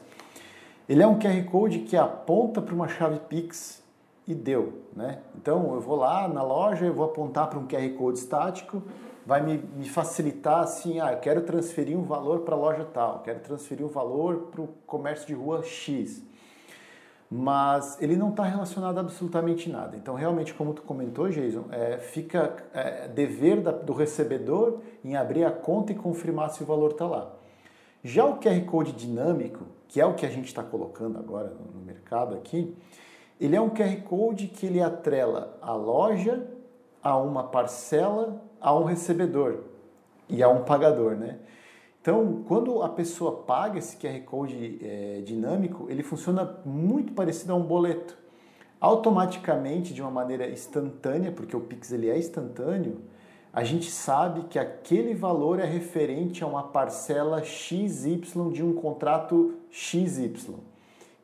ele 0.89 1.03
é 1.03 1.07
um 1.07 1.19
QR 1.19 1.43
Code 1.51 1.81
que 1.81 1.97
aponta 1.97 2.63
para 2.63 2.75
uma 2.75 2.89
chave 2.89 3.19
Pix 3.29 3.83
e 4.27 4.35
deu, 4.35 4.75
né? 4.95 5.19
Então 5.37 5.75
eu 5.75 5.81
vou 5.81 5.97
lá 5.97 6.29
na 6.29 6.43
loja, 6.43 6.87
eu 6.87 6.95
vou 6.95 7.05
apontar 7.05 7.49
para 7.49 7.59
um 7.59 7.67
QR 7.67 7.89
Code 7.99 8.19
estático, 8.19 8.83
vai 9.27 9.43
me, 9.43 9.59
me 9.59 9.89
facilitar 9.89 10.61
assim, 10.61 11.01
ah, 11.01 11.13
eu 11.13 11.19
quero 11.19 11.43
transferir 11.43 11.99
um 11.99 12.03
valor 12.03 12.41
para 12.41 12.55
a 12.55 12.59
loja 12.59 12.85
tal, 12.85 13.21
quero 13.23 13.41
transferir 13.41 13.85
um 13.85 13.89
valor 13.89 14.49
para 14.51 14.61
o 14.61 14.69
comércio 14.87 15.27
de 15.27 15.35
rua 15.35 15.63
X. 15.63 16.23
Mas 17.31 18.01
ele 18.03 18.17
não 18.17 18.31
está 18.31 18.43
relacionado 18.43 18.99
a 18.99 19.03
absolutamente 19.03 19.71
nada. 19.71 19.97
Então, 19.97 20.17
realmente, 20.17 20.53
como 20.53 20.75
tu 20.75 20.83
comentou, 20.83 21.29
Jason, 21.29 21.65
é, 21.71 21.99
fica 21.99 22.57
é, 22.75 23.07
dever 23.07 23.61
da, 23.61 23.71
do 23.71 23.93
recebedor 23.93 24.81
em 25.05 25.15
abrir 25.15 25.45
a 25.45 25.53
conta 25.53 25.93
e 25.93 25.95
confirmar 25.95 26.51
se 26.51 26.65
o 26.65 26.67
valor 26.67 26.91
está 26.91 27.07
lá. 27.07 27.33
Já 28.03 28.25
o 28.25 28.39
QR 28.39 28.61
Code 28.65 28.93
dinâmico, 28.93 29.65
que 29.87 30.01
é 30.01 30.07
o 30.07 30.15
que 30.15 30.27
a 30.27 30.29
gente 30.29 30.47
está 30.47 30.63
colocando 30.65 31.19
agora 31.19 31.55
no 31.73 31.81
mercado 31.81 32.35
aqui, 32.35 32.75
ele 33.41 33.55
é 33.55 33.61
um 33.61 33.71
QR 33.71 33.97
Code 34.03 34.49
que 34.49 34.67
ele 34.67 34.83
atrela 34.83 35.57
a 35.63 35.73
loja 35.73 36.45
a 37.03 37.17
uma 37.17 37.45
parcela 37.45 38.43
a 38.61 38.75
um 38.75 38.85
recebedor. 38.85 39.65
e 40.29 40.43
há 40.43 40.49
um 40.49 40.63
pagador, 40.63 41.17
né? 41.17 41.39
Então, 42.01 42.43
quando 42.47 42.83
a 42.83 42.89
pessoa 42.89 43.43
paga 43.43 43.79
esse 43.79 43.97
QR 43.97 44.21
Code 44.23 44.79
é, 44.83 45.21
dinâmico, 45.23 45.87
ele 45.91 46.03
funciona 46.03 46.59
muito 46.65 47.13
parecido 47.13 47.53
a 47.53 47.57
um 47.57 47.63
boleto. 47.63 48.17
Automaticamente, 48.81 49.93
de 49.93 50.01
uma 50.01 50.11
maneira 50.11 50.49
instantânea, 50.49 51.31
porque 51.31 51.55
o 51.55 51.61
Pix 51.61 51.93
ele 51.93 52.09
é 52.09 52.17
instantâneo, 52.17 53.03
a 53.53 53.65
gente 53.65 53.91
sabe 53.91 54.45
que 54.45 54.59
aquele 54.59 55.13
valor 55.13 55.59
é 55.59 55.65
referente 55.65 56.43
a 56.45 56.47
uma 56.47 56.63
parcela 56.63 57.43
XY 57.43 58.21
de 58.53 58.63
um 58.63 58.73
contrato 58.73 59.57
XY. 59.71 60.55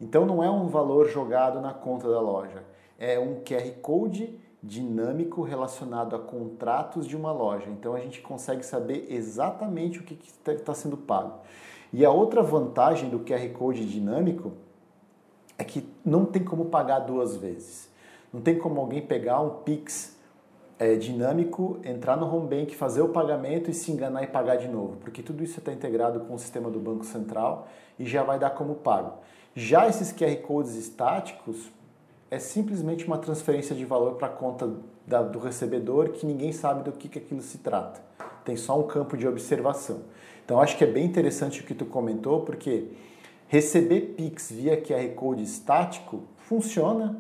Então 0.00 0.26
não 0.26 0.42
é 0.42 0.50
um 0.50 0.66
valor 0.66 1.09
jogado 1.09 1.61
na 1.61 1.73
conta 1.73 2.11
da 2.11 2.21
loja, 2.21 2.64
é 2.99 3.18
um 3.18 3.40
QR 3.40 3.71
Code 3.80 4.38
dinâmico 4.66 5.42
relacionado 5.42 6.16
a 6.16 6.18
contratos 6.18 7.06
de 7.06 7.16
uma 7.16 7.32
loja. 7.32 7.70
Então 7.70 7.94
a 7.94 8.00
gente 8.00 8.20
consegue 8.20 8.64
saber 8.64 9.06
exatamente 9.08 10.00
o 10.00 10.02
que 10.02 10.18
está 10.26 10.54
tá 10.54 10.75
sendo 10.75 10.96
pago. 10.96 11.40
E 11.92 12.04
a 12.04 12.11
outra 12.11 12.42
vantagem 12.42 13.08
do 13.08 13.20
QR 13.20 13.49
Code 13.50 13.87
dinâmico 13.87 14.52
é 15.56 15.64
que 15.64 15.88
não 16.04 16.25
tem 16.25 16.42
como 16.42 16.66
pagar 16.66 17.00
duas 17.00 17.37
vezes. 17.37 17.88
Não 18.32 18.40
tem 18.40 18.58
como 18.58 18.80
alguém 18.80 19.00
pegar 19.00 19.40
um 19.40 19.50
Pix 19.62 20.16
é, 20.78 20.94
dinâmico, 20.96 21.78
entrar 21.85 22.16
no 22.16 22.26
home 22.26 22.49
bank, 22.49 22.75
fazer 22.75 23.00
o 23.00 23.08
pagamento 23.08 23.70
e 23.70 23.75
se 23.75 23.90
enganar 23.90 24.23
e 24.25 24.26
pagar 24.26 24.56
de 24.56 24.68
novo, 24.68 24.96
porque 24.99 25.23
tudo 25.23 25.42
isso 25.42 25.58
está 25.58 25.73
integrado 25.73 26.20
com 26.20 26.35
o 26.35 26.38
sistema 26.38 26.70
do 26.70 26.78
Banco 26.78 27.04
Central 27.04 27.66
e 27.99 28.04
já 28.04 28.23
vai 28.23 28.38
dar 28.38 28.50
como 28.50 28.75
pago. 28.75 29.14
Já 29.54 29.88
esses 29.88 30.12
QR 30.12 30.37
Codes 30.42 30.75
estáticos 30.75 31.70
é 32.30 32.38
simplesmente 32.38 33.06
uma 33.06 33.18
transferência 33.18 33.75
de 33.75 33.85
valor 33.85 34.14
para 34.14 34.26
a 34.26 34.30
conta 34.30 34.71
da, 35.06 35.23
do 35.23 35.38
recebedor 35.38 36.11
que 36.11 36.26
ninguém 36.26 36.52
sabe 36.52 36.83
do 36.83 36.92
que, 36.92 37.09
que 37.09 37.18
aquilo 37.18 37.42
se 37.42 37.59
trata. 37.59 38.00
Tem 38.45 38.56
só 38.56 38.78
um 38.78 38.85
campo 38.85 39.16
de 39.16 39.26
observação. 39.26 40.00
Então 40.45 40.61
acho 40.61 40.76
que 40.76 40.85
é 40.85 40.87
bem 40.87 41.04
interessante 41.04 41.61
o 41.61 41.64
que 41.64 41.75
tu 41.75 41.85
comentou, 41.87 42.40
porque 42.40 42.88
receber 43.49 44.14
Pix 44.16 44.50
via 44.50 44.80
QR 44.80 45.09
Code 45.14 45.42
estático 45.42 46.23
funciona, 46.38 47.16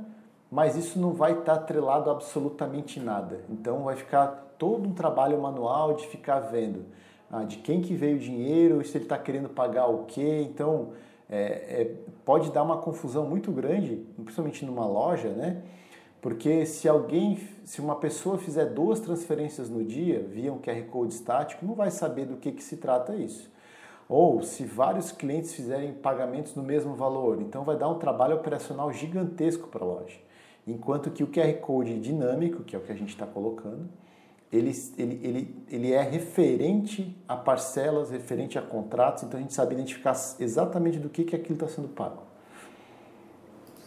mas 0.50 0.76
isso 0.76 0.98
não 0.98 1.12
vai 1.12 1.32
estar 1.32 1.54
atrelado 1.54 2.10
a 2.10 2.12
absolutamente 2.12 3.00
nada. 3.00 3.40
Então 3.50 3.84
vai 3.84 3.96
ficar 3.96 4.54
todo 4.58 4.88
um 4.88 4.92
trabalho 4.92 5.40
manual 5.40 5.94
de 5.94 6.06
ficar 6.06 6.40
vendo 6.40 6.84
ah, 7.30 7.42
de 7.42 7.56
quem 7.56 7.80
que 7.80 7.94
veio 7.94 8.16
o 8.16 8.20
dinheiro, 8.20 8.84
se 8.84 8.96
ele 8.96 9.04
está 9.04 9.18
querendo 9.18 9.48
pagar 9.48 9.86
o 9.88 10.04
quê. 10.04 10.46
Então 10.48 10.90
é, 11.28 11.36
é, 11.82 11.94
pode 12.24 12.50
dar 12.52 12.62
uma 12.62 12.78
confusão 12.78 13.26
muito 13.26 13.50
grande, 13.50 14.04
principalmente 14.16 14.64
numa 14.64 14.86
loja, 14.86 15.30
né? 15.30 15.62
Porque 16.20 16.64
se 16.66 16.88
alguém, 16.88 17.38
se 17.64 17.80
uma 17.80 17.96
pessoa 17.96 18.38
fizer 18.38 18.66
duas 18.66 19.00
transferências 19.00 19.68
no 19.68 19.84
dia 19.84 20.20
via 20.20 20.52
um 20.52 20.58
QR 20.58 20.82
Code 20.90 21.14
estático, 21.14 21.64
não 21.64 21.74
vai 21.74 21.90
saber 21.90 22.26
do 22.26 22.36
que, 22.36 22.52
que 22.52 22.62
se 22.62 22.76
trata 22.78 23.14
isso. 23.14 23.50
Ou 24.08 24.42
se 24.42 24.64
vários 24.64 25.10
clientes 25.12 25.52
fizerem 25.52 25.92
pagamentos 25.92 26.54
no 26.54 26.62
mesmo 26.62 26.94
valor, 26.94 27.40
então 27.40 27.64
vai 27.64 27.76
dar 27.76 27.88
um 27.88 27.98
trabalho 27.98 28.36
operacional 28.36 28.92
gigantesco 28.92 29.68
para 29.68 29.84
a 29.84 29.86
loja. 29.86 30.18
Enquanto 30.66 31.10
que 31.10 31.22
o 31.22 31.28
QR 31.28 31.52
Code 31.60 31.98
dinâmico, 32.00 32.62
que 32.64 32.74
é 32.74 32.78
o 32.78 32.82
que 32.82 32.92
a 32.92 32.96
gente 32.96 33.10
está 33.10 33.26
colocando, 33.26 33.88
ele, 34.52 34.72
ele, 34.96 35.20
ele, 35.22 35.64
ele 35.68 35.92
é 35.92 36.02
referente 36.02 37.16
a 37.26 37.36
parcelas, 37.36 38.10
referente 38.10 38.58
a 38.58 38.62
contratos, 38.62 39.24
então 39.24 39.38
a 39.38 39.42
gente 39.42 39.54
sabe 39.54 39.74
identificar 39.74 40.14
exatamente 40.38 40.98
do 40.98 41.08
que, 41.08 41.24
que 41.24 41.34
aquilo 41.34 41.54
está 41.54 41.68
sendo 41.68 41.88
pago. 41.88 42.22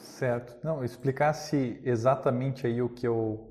Certo. 0.02 0.58
Não, 0.62 0.84
explicasse 0.84 1.80
exatamente 1.84 2.68
aí 2.68 2.82
o 2.82 2.90
que 2.90 3.08
eu, 3.08 3.48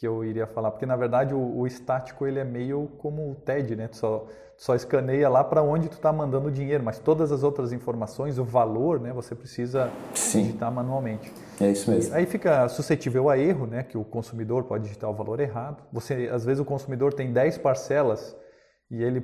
que 0.00 0.08
eu 0.08 0.24
iria 0.24 0.46
falar, 0.46 0.70
porque 0.70 0.86
na 0.86 0.96
verdade 0.96 1.34
o, 1.34 1.58
o 1.58 1.66
estático 1.66 2.26
ele 2.26 2.38
é 2.38 2.44
meio 2.44 2.90
como 2.96 3.30
o 3.30 3.34
TED, 3.34 3.76
né? 3.76 3.86
Tu 3.86 3.98
só, 3.98 4.26
só 4.56 4.74
escaneia 4.74 5.28
lá 5.28 5.44
para 5.44 5.62
onde 5.62 5.90
tu 5.90 5.92
está 5.92 6.10
mandando 6.10 6.48
o 6.48 6.50
dinheiro, 6.50 6.82
mas 6.82 6.98
todas 6.98 7.30
as 7.30 7.42
outras 7.42 7.70
informações, 7.70 8.38
o 8.38 8.44
valor, 8.44 8.98
né, 8.98 9.12
você 9.12 9.34
precisa 9.34 9.90
Sim. 10.14 10.44
digitar 10.44 10.72
manualmente. 10.72 11.30
É 11.60 11.70
isso 11.70 11.90
mesmo. 11.90 12.14
Aí 12.14 12.24
fica 12.24 12.66
suscetível 12.70 13.28
a 13.28 13.36
erro, 13.36 13.66
né, 13.66 13.82
que 13.82 13.98
o 13.98 14.02
consumidor 14.02 14.64
pode 14.64 14.84
digitar 14.84 15.10
o 15.10 15.12
valor 15.12 15.38
errado. 15.38 15.84
Você, 15.92 16.30
às 16.32 16.46
vezes 16.46 16.60
o 16.60 16.64
consumidor 16.64 17.12
tem 17.12 17.30
10 17.30 17.58
parcelas 17.58 18.34
e 18.90 19.02
ele 19.02 19.20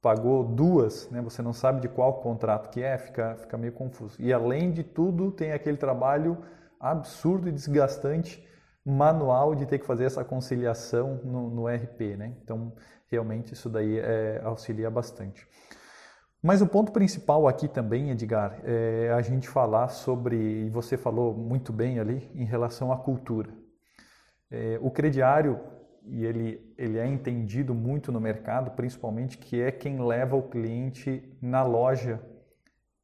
pagou 0.00 0.44
duas, 0.44 1.10
né, 1.10 1.20
você 1.20 1.42
não 1.42 1.52
sabe 1.52 1.82
de 1.82 1.88
qual 1.88 2.22
contrato 2.22 2.70
que 2.70 2.82
é, 2.82 2.96
fica, 2.96 3.36
fica 3.36 3.58
meio 3.58 3.74
confuso. 3.74 4.16
E 4.18 4.32
além 4.32 4.70
de 4.72 4.82
tudo, 4.82 5.30
tem 5.30 5.52
aquele 5.52 5.76
trabalho 5.76 6.38
absurdo 6.80 7.50
e 7.50 7.52
desgastante 7.52 8.46
manual 8.86 9.56
de 9.56 9.66
ter 9.66 9.80
que 9.80 9.86
fazer 9.86 10.04
essa 10.04 10.24
conciliação 10.24 11.20
no, 11.24 11.50
no 11.50 11.66
RP, 11.66 12.16
né? 12.16 12.36
Então, 12.42 12.72
realmente 13.08 13.52
isso 13.52 13.68
daí 13.68 13.98
é, 13.98 14.40
auxilia 14.44 14.88
bastante. 14.88 15.44
Mas 16.40 16.62
o 16.62 16.66
ponto 16.68 16.92
principal 16.92 17.48
aqui 17.48 17.66
também, 17.66 18.10
Edgar, 18.10 18.60
é 18.62 19.10
a 19.12 19.20
gente 19.20 19.48
falar 19.48 19.88
sobre, 19.88 20.36
e 20.36 20.70
você 20.70 20.96
falou 20.96 21.34
muito 21.34 21.72
bem 21.72 21.98
ali, 21.98 22.30
em 22.34 22.44
relação 22.44 22.92
à 22.92 22.96
cultura. 22.96 23.52
É, 24.48 24.78
o 24.80 24.88
crediário, 24.88 25.58
e 26.04 26.24
ele, 26.24 26.72
ele 26.78 26.98
é 26.98 27.06
entendido 27.06 27.74
muito 27.74 28.12
no 28.12 28.20
mercado, 28.20 28.70
principalmente 28.72 29.36
que 29.38 29.60
é 29.60 29.72
quem 29.72 30.00
leva 30.06 30.36
o 30.36 30.48
cliente 30.48 31.36
na 31.42 31.64
loja 31.64 32.20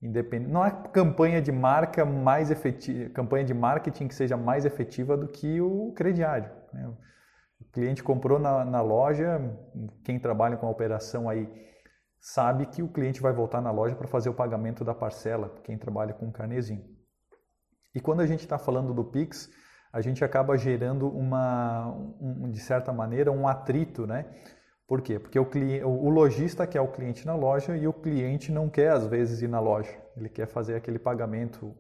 independente. 0.02 0.50
Não 0.50 0.62
há 0.62 0.70
campanha 0.70 1.40
de 1.40 1.52
marca 1.52 2.04
mais 2.04 2.50
efetiva, 2.50 3.10
campanha 3.10 3.44
de 3.44 3.54
marketing 3.54 4.08
que 4.08 4.14
seja 4.14 4.36
mais 4.36 4.64
efetiva 4.64 5.16
do 5.16 5.28
que 5.28 5.60
o 5.60 5.92
crediário. 5.92 6.50
Né? 6.72 6.92
O 7.60 7.64
cliente 7.72 8.02
comprou 8.02 8.38
na, 8.38 8.64
na 8.64 8.82
loja, 8.82 9.40
quem 10.04 10.18
trabalha 10.18 10.56
com 10.56 10.66
a 10.66 10.70
operação 10.70 11.28
aí 11.28 11.48
sabe 12.20 12.66
que 12.66 12.82
o 12.82 12.88
cliente 12.88 13.20
vai 13.20 13.32
voltar 13.32 13.60
na 13.60 13.70
loja 13.70 13.94
para 13.94 14.06
fazer 14.06 14.28
o 14.28 14.34
pagamento 14.34 14.84
da 14.84 14.94
parcela, 14.94 15.54
quem 15.64 15.78
trabalha 15.78 16.12
com 16.12 16.30
carnezinho. 16.30 16.84
E 17.94 18.00
quando 18.00 18.20
a 18.20 18.26
gente 18.26 18.40
está 18.40 18.58
falando 18.58 18.94
do 18.94 19.04
Pix, 19.04 19.50
a 19.92 20.00
gente 20.00 20.24
acaba 20.24 20.56
gerando 20.56 21.08
uma, 21.08 21.88
um, 22.20 22.50
de 22.50 22.58
certa 22.58 22.92
maneira, 22.92 23.30
um 23.30 23.46
atrito, 23.46 24.06
né? 24.06 24.24
Por 24.86 25.00
quê? 25.00 25.18
Porque 25.18 25.38
o, 25.38 25.88
o 25.88 26.08
lojista 26.08 26.66
quer 26.66 26.80
o 26.80 26.88
cliente 26.88 27.26
na 27.26 27.34
loja 27.34 27.76
e 27.76 27.86
o 27.86 27.92
cliente 27.92 28.52
não 28.52 28.68
quer, 28.68 28.90
às 28.90 29.06
vezes, 29.06 29.40
ir 29.40 29.48
na 29.48 29.60
loja. 29.60 29.96
Ele 30.16 30.28
quer 30.28 30.46
fazer 30.46 30.74
aquele 30.74 30.98
pagamento 30.98 31.74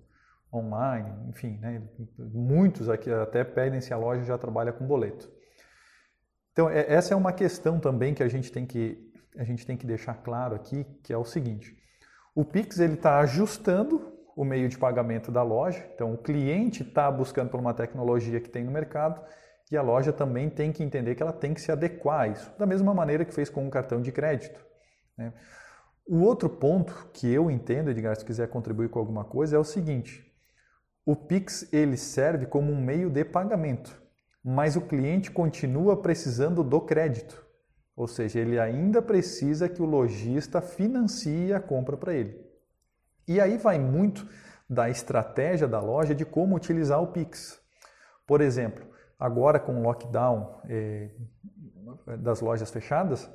online, 0.52 1.10
enfim, 1.28 1.58
né? 1.60 1.82
muitos 2.18 2.88
aqui 2.88 3.10
até 3.10 3.42
pedem 3.42 3.80
se 3.80 3.92
a 3.92 3.96
loja 3.96 4.22
já 4.22 4.36
trabalha 4.36 4.72
com 4.72 4.86
boleto. 4.86 5.30
Então, 6.52 6.68
é, 6.68 6.92
essa 6.92 7.14
é 7.14 7.16
uma 7.16 7.32
questão 7.32 7.80
também 7.80 8.12
que 8.12 8.22
a 8.22 8.28
gente 8.28 8.52
tem 8.52 8.66
que, 8.66 9.10
a 9.36 9.44
gente 9.44 9.66
tem 9.66 9.76
que 9.76 9.86
deixar 9.86 10.14
claro 10.14 10.54
aqui, 10.54 10.84
que 11.02 11.12
é 11.12 11.16
o 11.16 11.24
seguinte. 11.24 11.76
O 12.34 12.44
Pix 12.44 12.78
está 12.78 13.18
ajustando 13.20 14.12
o 14.36 14.44
meio 14.44 14.68
de 14.68 14.78
pagamento 14.78 15.30
da 15.30 15.42
loja, 15.42 15.84
então 15.94 16.12
o 16.12 16.18
cliente 16.18 16.82
está 16.82 17.10
buscando 17.10 17.50
por 17.50 17.60
uma 17.60 17.74
tecnologia 17.74 18.40
que 18.40 18.48
tem 18.48 18.64
no 18.64 18.70
mercado 18.70 19.22
e 19.70 19.76
a 19.76 19.82
loja 19.82 20.12
também 20.12 20.50
tem 20.50 20.72
que 20.72 20.82
entender 20.82 21.14
que 21.14 21.22
ela 21.22 21.32
tem 21.32 21.54
que 21.54 21.60
se 21.60 21.72
adequar 21.72 22.20
a 22.20 22.28
isso, 22.28 22.52
da 22.58 22.66
mesma 22.66 22.92
maneira 22.92 23.24
que 23.24 23.32
fez 23.32 23.48
com 23.48 23.64
um 23.64 23.70
cartão 23.70 24.02
de 24.02 24.12
crédito. 24.12 24.60
Né? 25.16 25.32
O 26.06 26.20
outro 26.20 26.48
ponto 26.48 27.10
que 27.12 27.32
eu 27.32 27.50
entendo, 27.50 27.90
Edgar, 27.90 28.16
se 28.16 28.24
quiser 28.24 28.48
contribuir 28.48 28.88
com 28.88 28.98
alguma 28.98 29.24
coisa, 29.24 29.56
é 29.56 29.58
o 29.58 29.64
seguinte: 29.64 30.30
o 31.06 31.16
Pix 31.16 31.72
ele 31.72 31.96
serve 31.96 32.46
como 32.46 32.72
um 32.72 32.80
meio 32.80 33.08
de 33.08 33.24
pagamento 33.24 34.02
mas 34.42 34.74
o 34.74 34.80
cliente 34.80 35.30
continua 35.30 35.96
precisando 36.02 36.64
do 36.64 36.80
crédito. 36.80 37.44
Ou 37.94 38.08
seja, 38.08 38.40
ele 38.40 38.58
ainda 38.58 39.00
precisa 39.00 39.68
que 39.68 39.80
o 39.80 39.86
lojista 39.86 40.60
financie 40.60 41.52
a 41.52 41.60
compra 41.60 41.96
para 41.96 42.14
ele. 42.14 42.40
E 43.28 43.40
aí 43.40 43.56
vai 43.56 43.78
muito 43.78 44.26
da 44.68 44.90
estratégia 44.90 45.68
da 45.68 45.80
loja 45.80 46.14
de 46.14 46.24
como 46.24 46.56
utilizar 46.56 47.00
o 47.00 47.08
Pix. 47.08 47.60
Por 48.26 48.40
exemplo, 48.40 48.84
agora 49.22 49.60
com 49.60 49.78
o 49.78 49.82
lockdown 49.82 50.60
eh, 50.68 51.10
das 52.18 52.40
lojas 52.40 52.70
fechadas, 52.70 53.30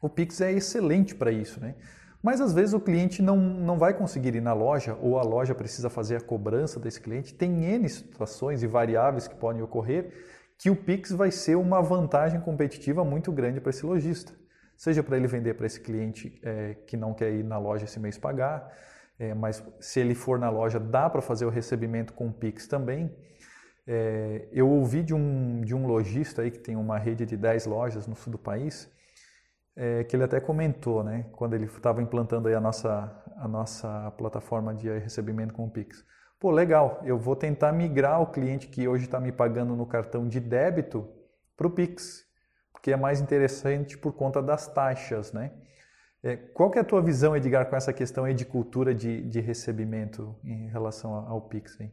o 0.00 0.08
Pix 0.08 0.40
é 0.40 0.52
excelente 0.52 1.14
para 1.14 1.32
isso. 1.32 1.60
Né? 1.60 1.74
Mas 2.22 2.40
às 2.40 2.52
vezes 2.52 2.74
o 2.74 2.80
cliente 2.80 3.20
não, 3.20 3.36
não 3.36 3.76
vai 3.76 3.92
conseguir 3.92 4.36
ir 4.36 4.40
na 4.40 4.52
loja 4.52 4.96
ou 5.02 5.18
a 5.18 5.22
loja 5.22 5.54
precisa 5.54 5.90
fazer 5.90 6.16
a 6.16 6.20
cobrança 6.20 6.78
desse 6.78 7.00
cliente. 7.00 7.34
Tem 7.34 7.64
N 7.64 7.88
situações 7.88 8.62
e 8.62 8.68
variáveis 8.68 9.26
que 9.26 9.34
podem 9.34 9.62
ocorrer 9.62 10.12
que 10.56 10.70
o 10.70 10.76
Pix 10.76 11.10
vai 11.10 11.30
ser 11.30 11.56
uma 11.56 11.82
vantagem 11.82 12.40
competitiva 12.40 13.02
muito 13.04 13.32
grande 13.32 13.60
para 13.60 13.70
esse 13.70 13.84
lojista. 13.84 14.32
Seja 14.76 15.02
para 15.02 15.16
ele 15.16 15.26
vender 15.26 15.54
para 15.54 15.66
esse 15.66 15.80
cliente 15.80 16.38
é, 16.44 16.74
que 16.86 16.96
não 16.96 17.14
quer 17.14 17.32
ir 17.32 17.42
na 17.42 17.58
loja 17.58 17.84
esse 17.84 17.98
mês 17.98 18.16
pagar, 18.16 18.70
é, 19.18 19.34
mas 19.34 19.62
se 19.80 20.00
ele 20.00 20.14
for 20.14 20.38
na 20.38 20.50
loja 20.50 20.78
dá 20.78 21.08
para 21.10 21.20
fazer 21.20 21.46
o 21.46 21.50
recebimento 21.50 22.12
com 22.12 22.28
o 22.28 22.32
Pix 22.32 22.66
também. 22.66 23.10
É, 23.86 24.48
eu 24.52 24.68
ouvi 24.68 25.02
de 25.02 25.14
um, 25.14 25.60
de 25.62 25.74
um 25.74 25.86
lojista 25.86 26.42
aí 26.42 26.50
que 26.50 26.58
tem 26.58 26.76
uma 26.76 26.98
rede 26.98 27.26
de 27.26 27.36
10 27.36 27.66
lojas 27.66 28.06
no 28.06 28.14
sul 28.14 28.32
do 28.32 28.38
país, 28.38 28.90
é, 29.74 30.04
que 30.04 30.14
ele 30.14 30.24
até 30.24 30.40
comentou, 30.40 31.02
né, 31.02 31.26
quando 31.32 31.54
ele 31.54 31.64
estava 31.64 32.02
implantando 32.02 32.48
aí 32.48 32.54
a 32.54 32.60
nossa, 32.60 33.24
a 33.36 33.48
nossa 33.48 34.10
plataforma 34.12 34.74
de 34.74 34.88
recebimento 34.98 35.54
com 35.54 35.64
o 35.64 35.70
Pix. 35.70 36.04
Pô, 36.38 36.50
legal, 36.50 37.00
eu 37.04 37.18
vou 37.18 37.36
tentar 37.36 37.72
migrar 37.72 38.20
o 38.20 38.26
cliente 38.26 38.66
que 38.66 38.88
hoje 38.88 39.04
está 39.04 39.20
me 39.20 39.30
pagando 39.30 39.76
no 39.76 39.86
cartão 39.86 40.26
de 40.26 40.40
débito 40.40 41.06
para 41.56 41.66
o 41.66 41.70
Pix. 41.70 42.24
que 42.82 42.90
é 42.90 42.96
mais 42.96 43.20
interessante 43.20 43.98
por 43.98 44.14
conta 44.14 44.42
das 44.42 44.66
taxas, 44.66 45.32
né? 45.34 45.52
É, 46.22 46.36
qual 46.36 46.70
que 46.70 46.78
é 46.78 46.80
a 46.80 46.84
tua 46.84 47.02
visão, 47.02 47.36
Edgar, 47.36 47.68
com 47.68 47.76
essa 47.76 47.92
questão 47.92 48.24
aí 48.24 48.34
de 48.34 48.44
cultura 48.44 48.94
de, 48.94 49.22
de 49.22 49.40
recebimento 49.40 50.34
em 50.44 50.68
relação 50.68 51.14
ao 51.14 51.42
Pix? 51.42 51.78
Aí? 51.80 51.90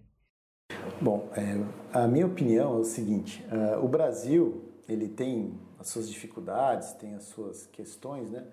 Bom, 1.02 1.28
é, 1.36 1.64
a 1.94 2.08
minha 2.08 2.26
opinião 2.26 2.78
é 2.78 2.80
o 2.80 2.84
seguinte: 2.84 3.46
uh, 3.52 3.84
o 3.84 3.88
Brasil 3.88 4.64
ele 4.88 5.08
tem 5.08 5.54
as 5.80 5.88
suas 5.90 6.10
dificuldades, 6.10 6.94
tem 6.94 7.16
as 7.16 7.24
suas 7.26 7.68
questões, 7.68 8.30
né? 8.30 8.44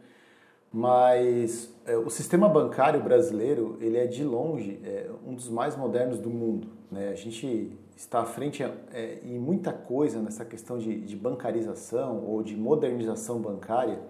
Mas 0.73 1.73
é, 1.87 1.97
o 1.97 2.11
sistema 2.11 2.49
bancário 2.49 3.01
brasileiro 3.01 3.79
ele 3.81 3.97
é 3.97 4.09
de 4.09 4.25
longe 4.25 4.81
é, 4.85 5.09
um 5.25 5.33
dos 5.33 5.49
mais 5.49 5.77
modernos 5.77 6.19
do 6.19 6.29
mundo. 6.29 6.67
Né? 6.91 7.11
A 7.11 7.15
gente 7.15 7.71
está 7.97 8.23
à 8.23 8.25
frente 8.25 8.61
é, 8.63 9.21
em 9.23 9.39
muita 9.39 9.73
coisa 9.73 10.21
nessa 10.21 10.45
questão 10.45 10.77
de, 10.77 11.01
de, 11.01 11.15
bancarização 11.15 12.25
ou 12.27 12.43
de 12.43 12.57
modernização 12.57 13.39
bancária 13.41 14.01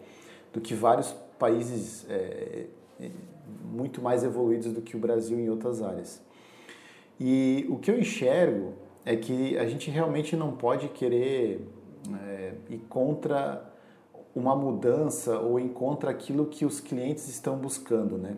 do 0.54 0.60
que 0.60 0.72
vários 0.72 1.14
países 1.38 2.06
é, 2.08 2.66
é, 2.98 3.10
muito 3.70 4.00
mais 4.00 4.24
evoluídos 4.24 4.72
do 4.72 4.80
que 4.80 4.96
o 4.96 4.98
Brasil 4.98 5.38
em 5.38 5.50
outras 5.50 5.82
áreas. 5.82 6.22
E 7.18 7.66
o 7.68 7.76
que 7.76 7.90
eu 7.90 7.98
enxergo 7.98 8.74
é 9.04 9.16
que 9.16 9.56
a 9.58 9.66
gente 9.66 9.90
realmente 9.90 10.36
não 10.36 10.52
pode 10.52 10.88
querer 10.88 11.66
é, 12.26 12.54
ir 12.70 12.78
contra 12.88 13.72
uma 14.34 14.56
mudança 14.56 15.38
ou 15.38 15.60
ir 15.60 15.68
contra 15.68 16.10
aquilo 16.10 16.46
que 16.46 16.64
os 16.64 16.80
clientes 16.80 17.28
estão 17.28 17.56
buscando, 17.56 18.18
né? 18.18 18.36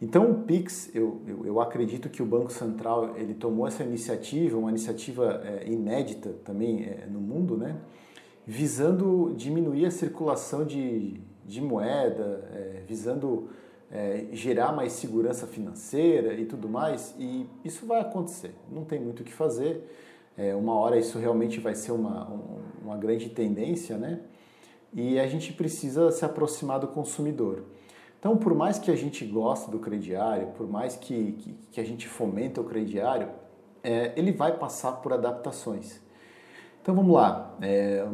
Então 0.00 0.28
o 0.32 0.42
Pix, 0.42 0.90
eu, 0.92 1.20
eu, 1.28 1.46
eu, 1.46 1.60
acredito 1.60 2.08
que 2.08 2.20
o 2.20 2.26
Banco 2.26 2.52
Central 2.52 3.16
ele 3.16 3.34
tomou 3.34 3.68
essa 3.68 3.84
iniciativa, 3.84 4.58
uma 4.58 4.70
iniciativa 4.70 5.40
é, 5.44 5.70
inédita 5.70 6.34
também 6.44 6.82
é, 6.82 7.06
no 7.08 7.20
mundo, 7.20 7.56
né? 7.56 7.76
visando 8.46 9.32
diminuir 9.36 9.86
a 9.86 9.90
circulação 9.90 10.64
de, 10.64 11.20
de 11.44 11.60
moeda, 11.60 12.48
é, 12.52 12.82
visando 12.86 13.50
é, 13.92 14.26
gerar 14.32 14.72
mais 14.72 14.92
segurança 14.92 15.46
financeira 15.46 16.32
e 16.34 16.46
tudo 16.46 16.68
mais, 16.68 17.14
e 17.18 17.46
isso 17.62 17.84
vai 17.84 18.00
acontecer, 18.00 18.54
não 18.70 18.84
tem 18.84 18.98
muito 18.98 19.20
o 19.20 19.24
que 19.24 19.32
fazer. 19.32 19.86
É, 20.36 20.54
uma 20.54 20.74
hora 20.74 20.98
isso 20.98 21.18
realmente 21.18 21.60
vai 21.60 21.74
ser 21.74 21.92
uma, 21.92 22.26
uma 22.82 22.96
grande 22.96 23.28
tendência, 23.28 23.98
né? 23.98 24.20
E 24.94 25.18
a 25.20 25.26
gente 25.26 25.52
precisa 25.52 26.10
se 26.10 26.24
aproximar 26.24 26.80
do 26.80 26.88
consumidor. 26.88 27.64
Então, 28.18 28.36
por 28.36 28.54
mais 28.54 28.78
que 28.78 28.90
a 28.90 28.96
gente 28.96 29.26
goste 29.26 29.70
do 29.70 29.78
crediário, 29.78 30.48
por 30.56 30.68
mais 30.68 30.96
que, 30.96 31.32
que, 31.32 31.52
que 31.72 31.80
a 31.80 31.84
gente 31.84 32.08
fomenta 32.08 32.60
o 32.60 32.64
crediário, 32.64 33.28
é, 33.82 34.12
ele 34.16 34.32
vai 34.32 34.56
passar 34.56 34.92
por 35.02 35.12
adaptações. 35.12 36.00
Então, 36.80 36.94
vamos 36.94 37.12
lá. 37.12 37.56
É, 37.60 38.06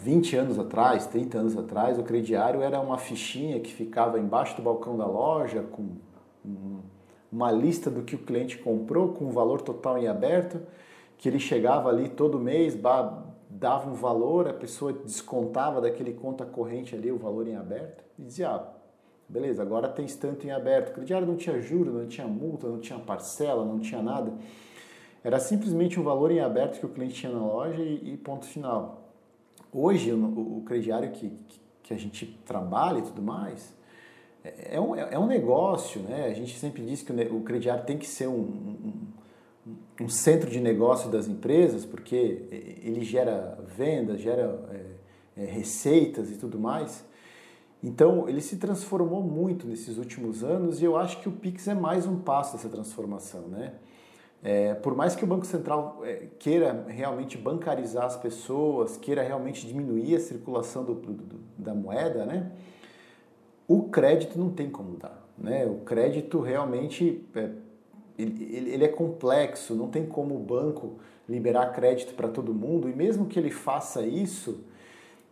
20 0.00 0.36
anos 0.36 0.58
atrás, 0.58 1.06
30 1.06 1.38
anos 1.38 1.56
atrás, 1.56 1.98
o 1.98 2.02
crediário 2.02 2.62
era 2.62 2.80
uma 2.80 2.98
fichinha 2.98 3.60
que 3.60 3.72
ficava 3.72 4.18
embaixo 4.18 4.56
do 4.56 4.62
balcão 4.62 4.96
da 4.96 5.06
loja 5.06 5.62
com 5.62 5.96
uma 7.30 7.50
lista 7.50 7.90
do 7.90 8.02
que 8.02 8.14
o 8.14 8.18
cliente 8.18 8.58
comprou 8.58 9.12
com 9.12 9.26
o 9.26 9.30
valor 9.30 9.60
total 9.60 9.98
em 9.98 10.08
aberto, 10.08 10.60
que 11.18 11.28
ele 11.28 11.38
chegava 11.38 11.88
ali 11.88 12.08
todo 12.08 12.38
mês, 12.38 12.74
dava 12.74 13.90
um 13.90 13.94
valor, 13.94 14.48
a 14.48 14.54
pessoa 14.54 14.92
descontava 14.92 15.80
daquele 15.80 16.12
conta 16.12 16.44
corrente 16.46 16.94
ali 16.94 17.10
o 17.10 17.18
valor 17.18 17.46
em 17.46 17.56
aberto 17.56 18.04
e 18.18 18.22
dizia, 18.22 18.50
ah, 18.50 18.78
Beleza, 19.28 19.60
agora 19.60 19.88
tem 19.88 20.06
tanto 20.06 20.46
em 20.46 20.50
aberto. 20.50 20.88
O 20.88 20.94
crediário 20.94 21.26
não 21.26 21.36
tinha 21.36 21.60
juros, 21.60 21.92
não 21.92 22.06
tinha 22.06 22.26
multa, 22.26 22.66
não 22.66 22.80
tinha 22.80 22.98
parcela, 22.98 23.62
não 23.62 23.78
tinha 23.78 24.00
nada. 24.00 24.32
Era 25.22 25.38
simplesmente 25.38 26.00
um 26.00 26.02
valor 26.02 26.30
em 26.30 26.40
aberto 26.40 26.80
que 26.80 26.86
o 26.86 26.88
cliente 26.88 27.14
tinha 27.14 27.30
na 27.30 27.44
loja 27.44 27.82
e 27.82 28.16
ponto 28.16 28.46
final. 28.46 29.07
Hoje, 29.72 30.12
o, 30.12 30.58
o 30.58 30.62
crediário 30.64 31.10
que, 31.10 31.32
que, 31.82 31.92
a 31.92 31.96
gente 31.96 32.26
trabalha 32.46 32.98
e 32.98 33.02
tudo 33.02 33.20
mais, 33.20 33.74
é, 34.42 34.76
é 34.76 34.80
um, 34.80 34.94
é 34.94 35.18
um 35.18 35.26
negócio, 35.26 36.02
né? 36.02 36.26
A 36.26 36.34
gente 36.34 36.58
sempre 36.58 36.84
diz 36.84 37.02
que 37.02 37.12
o, 37.12 37.40
crediário 37.42 37.84
tem 37.84 37.98
que 37.98 38.06
ser 38.06 38.28
um, 38.28 38.40
um, 38.40 39.06
um 40.02 40.08
centro 40.08 40.50
de 40.50 40.60
negócio 40.60 41.10
das 41.10 41.28
empresas, 41.28 41.84
porque 41.84 42.46
ele 42.82 43.04
gera 43.04 43.58
vendas, 43.76 44.20
gera 44.20 44.58
é, 45.36 45.42
é, 45.42 45.44
receitas 45.44 46.30
e 46.30 46.36
tudo 46.36 46.58
mais. 46.58 47.04
Então, 47.82 48.28
ele 48.28 48.40
se 48.40 48.56
transformou 48.56 49.22
muito 49.22 49.66
nesses 49.66 49.98
últimos 49.98 50.42
anos 50.42 50.80
e 50.80 50.84
eu 50.84 50.96
acho 50.96 51.20
que 51.20 51.28
o 51.28 51.32
Pix 51.32 51.68
é 51.68 51.74
mais 51.74 52.06
um 52.06 52.18
passo 52.18 52.56
dessa 52.56 52.68
transformação, 52.68 53.42
né? 53.42 53.74
É, 54.42 54.74
por 54.74 54.94
mais 54.94 55.16
que 55.16 55.24
o 55.24 55.26
Banco 55.26 55.44
Central 55.44 56.00
é, 56.04 56.28
queira 56.38 56.84
realmente 56.88 57.36
bancarizar 57.36 58.04
as 58.04 58.16
pessoas, 58.16 58.96
queira 58.96 59.22
realmente 59.22 59.66
diminuir 59.66 60.14
a 60.14 60.20
circulação 60.20 60.84
do, 60.84 60.94
do, 60.94 61.40
da 61.56 61.74
moeda, 61.74 62.24
né? 62.24 62.52
O 63.66 63.84
crédito 63.84 64.38
não 64.38 64.50
tem 64.50 64.70
como 64.70 64.96
dar, 64.96 65.26
né? 65.36 65.66
O 65.66 65.80
crédito 65.80 66.40
realmente 66.40 67.24
é, 67.34 67.50
ele, 68.16 68.72
ele 68.72 68.84
é 68.84 68.88
complexo, 68.88 69.74
não 69.74 69.88
tem 69.88 70.06
como 70.06 70.36
o 70.36 70.38
banco 70.38 70.98
liberar 71.28 71.72
crédito 71.72 72.14
para 72.14 72.28
todo 72.28 72.54
mundo 72.54 72.88
e 72.88 72.94
mesmo 72.94 73.26
que 73.26 73.38
ele 73.38 73.50
faça 73.50 74.06
isso, 74.06 74.64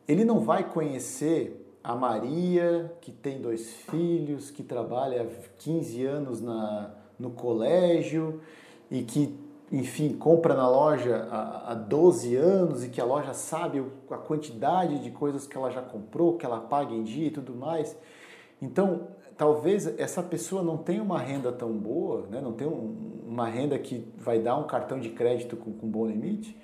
ele 0.06 0.24
não 0.24 0.40
vai 0.40 0.68
conhecer 0.68 1.64
a 1.82 1.94
Maria, 1.94 2.92
que 3.00 3.12
tem 3.12 3.40
dois 3.40 3.72
filhos, 3.72 4.50
que 4.50 4.64
trabalha 4.64 5.22
há 5.22 5.26
15 5.58 6.04
anos 6.04 6.40
na, 6.40 6.92
no 7.18 7.30
colégio 7.30 8.40
e 8.90 9.02
que, 9.02 9.34
enfim, 9.70 10.14
compra 10.14 10.54
na 10.54 10.68
loja 10.68 11.28
há, 11.30 11.72
há 11.72 11.74
12 11.74 12.36
anos 12.36 12.84
e 12.84 12.88
que 12.88 13.00
a 13.00 13.04
loja 13.04 13.34
sabe 13.34 13.82
a 14.10 14.16
quantidade 14.16 14.98
de 15.00 15.10
coisas 15.10 15.46
que 15.46 15.56
ela 15.56 15.70
já 15.70 15.82
comprou, 15.82 16.36
que 16.36 16.46
ela 16.46 16.60
paga 16.60 16.94
em 16.94 17.02
dia 17.02 17.28
e 17.28 17.30
tudo 17.30 17.54
mais. 17.54 17.96
Então, 18.60 19.08
talvez 19.36 19.86
essa 19.98 20.22
pessoa 20.22 20.62
não 20.62 20.76
tenha 20.76 21.02
uma 21.02 21.18
renda 21.18 21.52
tão 21.52 21.72
boa, 21.72 22.26
né? 22.30 22.40
não 22.40 22.52
tenha 22.52 22.70
um, 22.70 23.22
uma 23.26 23.46
renda 23.46 23.78
que 23.78 24.06
vai 24.16 24.38
dar 24.38 24.56
um 24.56 24.64
cartão 24.64 24.98
de 24.98 25.10
crédito 25.10 25.56
com, 25.56 25.72
com 25.72 25.86
bom 25.88 26.06
limite, 26.06 26.56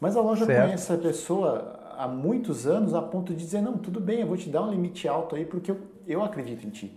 mas 0.00 0.16
a 0.16 0.20
loja 0.20 0.46
certo. 0.46 0.62
conhece 0.64 0.84
essa 0.84 0.96
pessoa 0.96 1.78
há 1.96 2.08
muitos 2.08 2.66
anos 2.66 2.94
a 2.94 3.02
ponto 3.02 3.34
de 3.34 3.44
dizer, 3.44 3.60
não, 3.60 3.76
tudo 3.76 4.00
bem, 4.00 4.20
eu 4.20 4.26
vou 4.26 4.36
te 4.36 4.48
dar 4.48 4.62
um 4.62 4.70
limite 4.70 5.06
alto 5.06 5.36
aí 5.36 5.44
porque 5.44 5.70
eu, 5.70 5.78
eu 6.06 6.22
acredito 6.22 6.66
em 6.66 6.70
ti. 6.70 6.96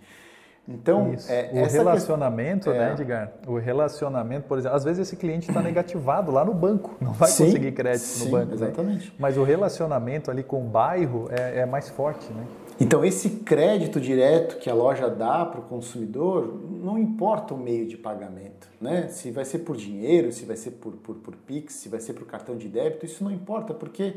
Então, 0.67 1.13
é, 1.27 1.49
o 1.53 1.65
relacionamento, 1.65 2.71
que... 2.71 2.77
né, 2.77 2.89
é. 2.89 2.93
Edgar? 2.93 3.33
O 3.45 3.57
relacionamento, 3.57 4.47
por 4.47 4.57
exemplo, 4.57 4.77
às 4.77 4.83
vezes 4.83 5.07
esse 5.07 5.17
cliente 5.17 5.49
está 5.49 5.61
negativado 5.61 6.31
lá 6.31 6.45
no 6.45 6.53
banco, 6.53 6.95
não 7.03 7.11
vai 7.11 7.29
sim, 7.29 7.45
conseguir 7.45 7.73
crédito 7.73 8.03
sim, 8.03 8.25
no 8.25 8.31
banco. 8.31 8.47
Né? 8.47 8.53
Exatamente. 8.53 9.07
Né? 9.07 9.13
Mas 9.19 9.37
o 9.37 9.43
relacionamento 9.43 10.31
ali 10.31 10.41
com 10.41 10.61
o 10.61 10.69
bairro 10.69 11.27
é, 11.31 11.59
é 11.59 11.65
mais 11.65 11.89
forte, 11.89 12.31
né? 12.31 12.45
Então, 12.79 13.05
esse 13.05 13.29
crédito 13.29 14.01
direto 14.01 14.57
que 14.57 14.69
a 14.69 14.73
loja 14.73 15.07
dá 15.09 15.45
para 15.45 15.59
o 15.59 15.63
consumidor, 15.63 16.59
não 16.71 16.97
importa 16.97 17.53
o 17.53 17.57
meio 17.57 17.85
de 17.87 17.95
pagamento. 17.95 18.67
Né? 18.81 19.09
Se 19.09 19.29
vai 19.31 19.45
ser 19.45 19.59
por 19.59 19.77
dinheiro, 19.77 20.31
se 20.31 20.43
vai 20.43 20.55
ser 20.55 20.71
por, 20.71 20.93
por, 20.93 21.15
por 21.17 21.35
Pix, 21.35 21.75
se 21.75 21.87
vai 21.87 21.99
ser 21.99 22.13
por 22.13 22.25
cartão 22.25 22.57
de 22.57 22.67
débito, 22.67 23.05
isso 23.05 23.23
não 23.23 23.31
importa, 23.31 23.73
porque 23.73 24.15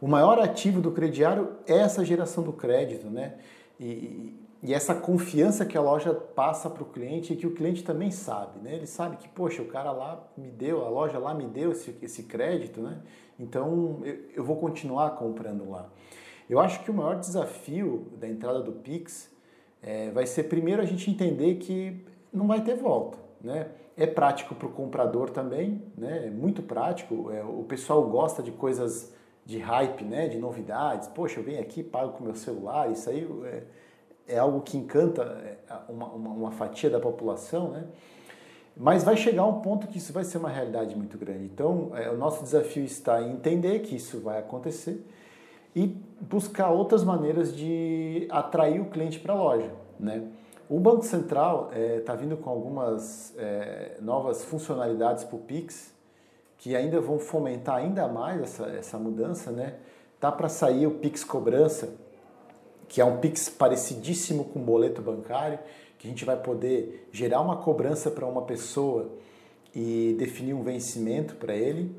o 0.00 0.06
maior 0.06 0.38
ativo 0.38 0.80
do 0.80 0.92
crediário 0.92 1.48
é 1.66 1.78
essa 1.78 2.04
geração 2.04 2.44
do 2.44 2.52
crédito, 2.52 3.08
né? 3.08 3.34
E, 3.78 4.34
e 4.62 4.74
essa 4.74 4.94
confiança 4.94 5.64
que 5.64 5.76
a 5.76 5.80
loja 5.80 6.12
passa 6.12 6.68
para 6.68 6.82
o 6.82 6.86
cliente 6.86 7.32
e 7.32 7.36
que 7.36 7.46
o 7.46 7.54
cliente 7.54 7.82
também 7.82 8.10
sabe, 8.10 8.60
né? 8.60 8.74
Ele 8.74 8.86
sabe 8.86 9.16
que, 9.16 9.26
poxa, 9.28 9.62
o 9.62 9.66
cara 9.66 9.90
lá 9.90 10.22
me 10.36 10.50
deu, 10.50 10.84
a 10.84 10.88
loja 10.88 11.18
lá 11.18 11.32
me 11.32 11.46
deu 11.46 11.72
esse, 11.72 11.96
esse 12.02 12.24
crédito, 12.24 12.80
né? 12.80 13.00
Então 13.38 14.00
eu, 14.04 14.18
eu 14.36 14.44
vou 14.44 14.56
continuar 14.56 15.10
comprando 15.12 15.70
lá. 15.70 15.88
Eu 16.48 16.60
acho 16.60 16.82
que 16.84 16.90
o 16.90 16.94
maior 16.94 17.18
desafio 17.18 18.12
da 18.18 18.28
entrada 18.28 18.60
do 18.60 18.72
Pix 18.72 19.30
é, 19.82 20.10
vai 20.10 20.26
ser 20.26 20.44
primeiro 20.44 20.82
a 20.82 20.84
gente 20.84 21.10
entender 21.10 21.54
que 21.54 22.04
não 22.30 22.46
vai 22.46 22.62
ter 22.62 22.76
volta, 22.76 23.18
né? 23.40 23.68
É 23.96 24.06
prático 24.06 24.54
para 24.54 24.66
o 24.66 24.72
comprador 24.72 25.30
também, 25.30 25.82
né? 25.96 26.26
É 26.26 26.30
muito 26.30 26.62
prático. 26.62 27.30
É, 27.30 27.42
o 27.42 27.64
pessoal 27.64 28.02
gosta 28.08 28.42
de 28.42 28.50
coisas 28.50 29.14
de 29.44 29.58
hype, 29.58 30.04
né, 30.04 30.28
de 30.28 30.38
novidades. 30.38 31.08
Poxa, 31.08 31.40
eu 31.40 31.44
venho 31.44 31.60
aqui, 31.60 31.82
pago 31.82 32.12
com 32.12 32.24
meu 32.24 32.34
celular, 32.34 32.90
isso 32.90 33.08
aí 33.10 33.26
é, 33.44 33.62
é 34.30 34.38
algo 34.38 34.60
que 34.60 34.76
encanta 34.76 35.22
é, 35.22 35.56
uma, 35.88 36.06
uma, 36.06 36.30
uma, 36.30 36.50
fatia 36.50 36.88
da 36.88 37.00
população, 37.00 37.70
né? 37.70 37.84
Mas 38.76 39.04
vai 39.04 39.16
chegar 39.16 39.44
um 39.44 39.60
ponto 39.60 39.86
que 39.88 39.98
isso 39.98 40.12
vai 40.12 40.24
ser 40.24 40.38
uma 40.38 40.48
realidade 40.48 40.96
muito 40.96 41.18
grande. 41.18 41.44
Então, 41.44 41.90
é, 41.94 42.08
o 42.08 42.16
nosso 42.16 42.42
desafio 42.42 42.84
está 42.84 43.20
em 43.20 43.32
entender 43.32 43.80
que 43.80 43.96
isso 43.96 44.20
vai 44.20 44.38
acontecer 44.38 45.04
e 45.74 45.86
buscar 46.20 46.70
outras 46.70 47.04
maneiras 47.04 47.54
de 47.54 48.26
atrair 48.30 48.80
o 48.80 48.86
cliente 48.86 49.18
para 49.18 49.34
a 49.34 49.36
loja, 49.36 49.70
né? 49.98 50.28
O 50.68 50.78
Banco 50.78 51.02
Central 51.02 51.70
está 51.72 51.78
é, 51.78 52.00
tá 52.00 52.14
vindo 52.14 52.36
com 52.36 52.48
algumas 52.48 53.34
é, 53.36 53.96
novas 54.00 54.44
funcionalidades 54.44 55.24
para 55.24 55.36
o 55.36 55.40
Pix, 55.40 55.92
que 56.56 56.76
ainda 56.76 57.00
vão 57.00 57.18
fomentar 57.18 57.76
ainda 57.76 58.06
mais 58.06 58.40
essa, 58.40 58.66
essa 58.66 58.98
mudança, 58.98 59.50
né? 59.50 59.74
Tá 60.20 60.30
para 60.30 60.48
sair 60.48 60.86
o 60.86 60.92
Pix 60.92 61.24
Cobrança, 61.24 61.92
que 62.90 63.00
é 63.00 63.04
um 63.04 63.18
Pix 63.18 63.48
parecidíssimo 63.48 64.46
com 64.46 64.60
boleto 64.60 65.00
bancário, 65.00 65.60
que 65.96 66.08
a 66.08 66.10
gente 66.10 66.24
vai 66.24 66.36
poder 66.36 67.08
gerar 67.12 67.40
uma 67.40 67.58
cobrança 67.58 68.10
para 68.10 68.26
uma 68.26 68.42
pessoa 68.42 69.12
e 69.72 70.16
definir 70.18 70.54
um 70.54 70.64
vencimento 70.64 71.36
para 71.36 71.54
ele. 71.54 71.94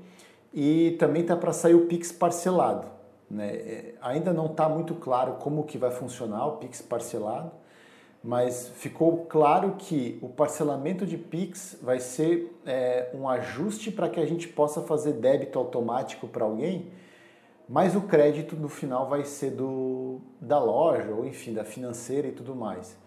E 0.53 0.97
também 0.99 1.23
tá 1.23 1.37
para 1.37 1.53
sair 1.53 1.75
o 1.75 1.85
Pix 1.85 2.11
parcelado, 2.11 2.87
Né? 3.29 3.47
É, 3.47 3.93
ainda 4.01 4.33
não 4.33 4.47
está 4.47 4.67
muito 4.67 4.93
claro 4.95 5.35
como 5.39 5.63
que 5.63 5.77
vai 5.77 5.91
funcionar 5.91 6.45
o 6.47 6.57
Pix 6.57 6.81
parcelado, 6.81 7.53
mas 8.21 8.67
ficou 8.75 9.25
claro 9.29 9.75
que 9.77 10.19
o 10.21 10.27
parcelamento 10.27 11.05
de 11.05 11.17
Pix 11.17 11.77
vai 11.81 12.01
ser 12.01 12.53
é, 12.65 13.09
um 13.13 13.29
ajuste 13.29 13.91
para 13.91 14.09
que 14.09 14.19
a 14.19 14.25
gente 14.25 14.45
possa 14.49 14.81
fazer 14.81 15.13
débito 15.13 15.57
automático 15.57 16.27
para 16.27 16.43
alguém, 16.43 16.91
mas 17.67 17.95
o 17.95 18.01
crédito 18.01 18.55
no 18.55 18.67
final 18.67 19.07
vai 19.07 19.23
ser 19.23 19.51
do, 19.51 20.19
da 20.39 20.59
loja, 20.59 21.11
ou 21.11 21.25
enfim, 21.25 21.53
da 21.53 21.63
financeira 21.63 22.27
e 22.27 22.31
tudo 22.31 22.55
mais. 22.55 22.97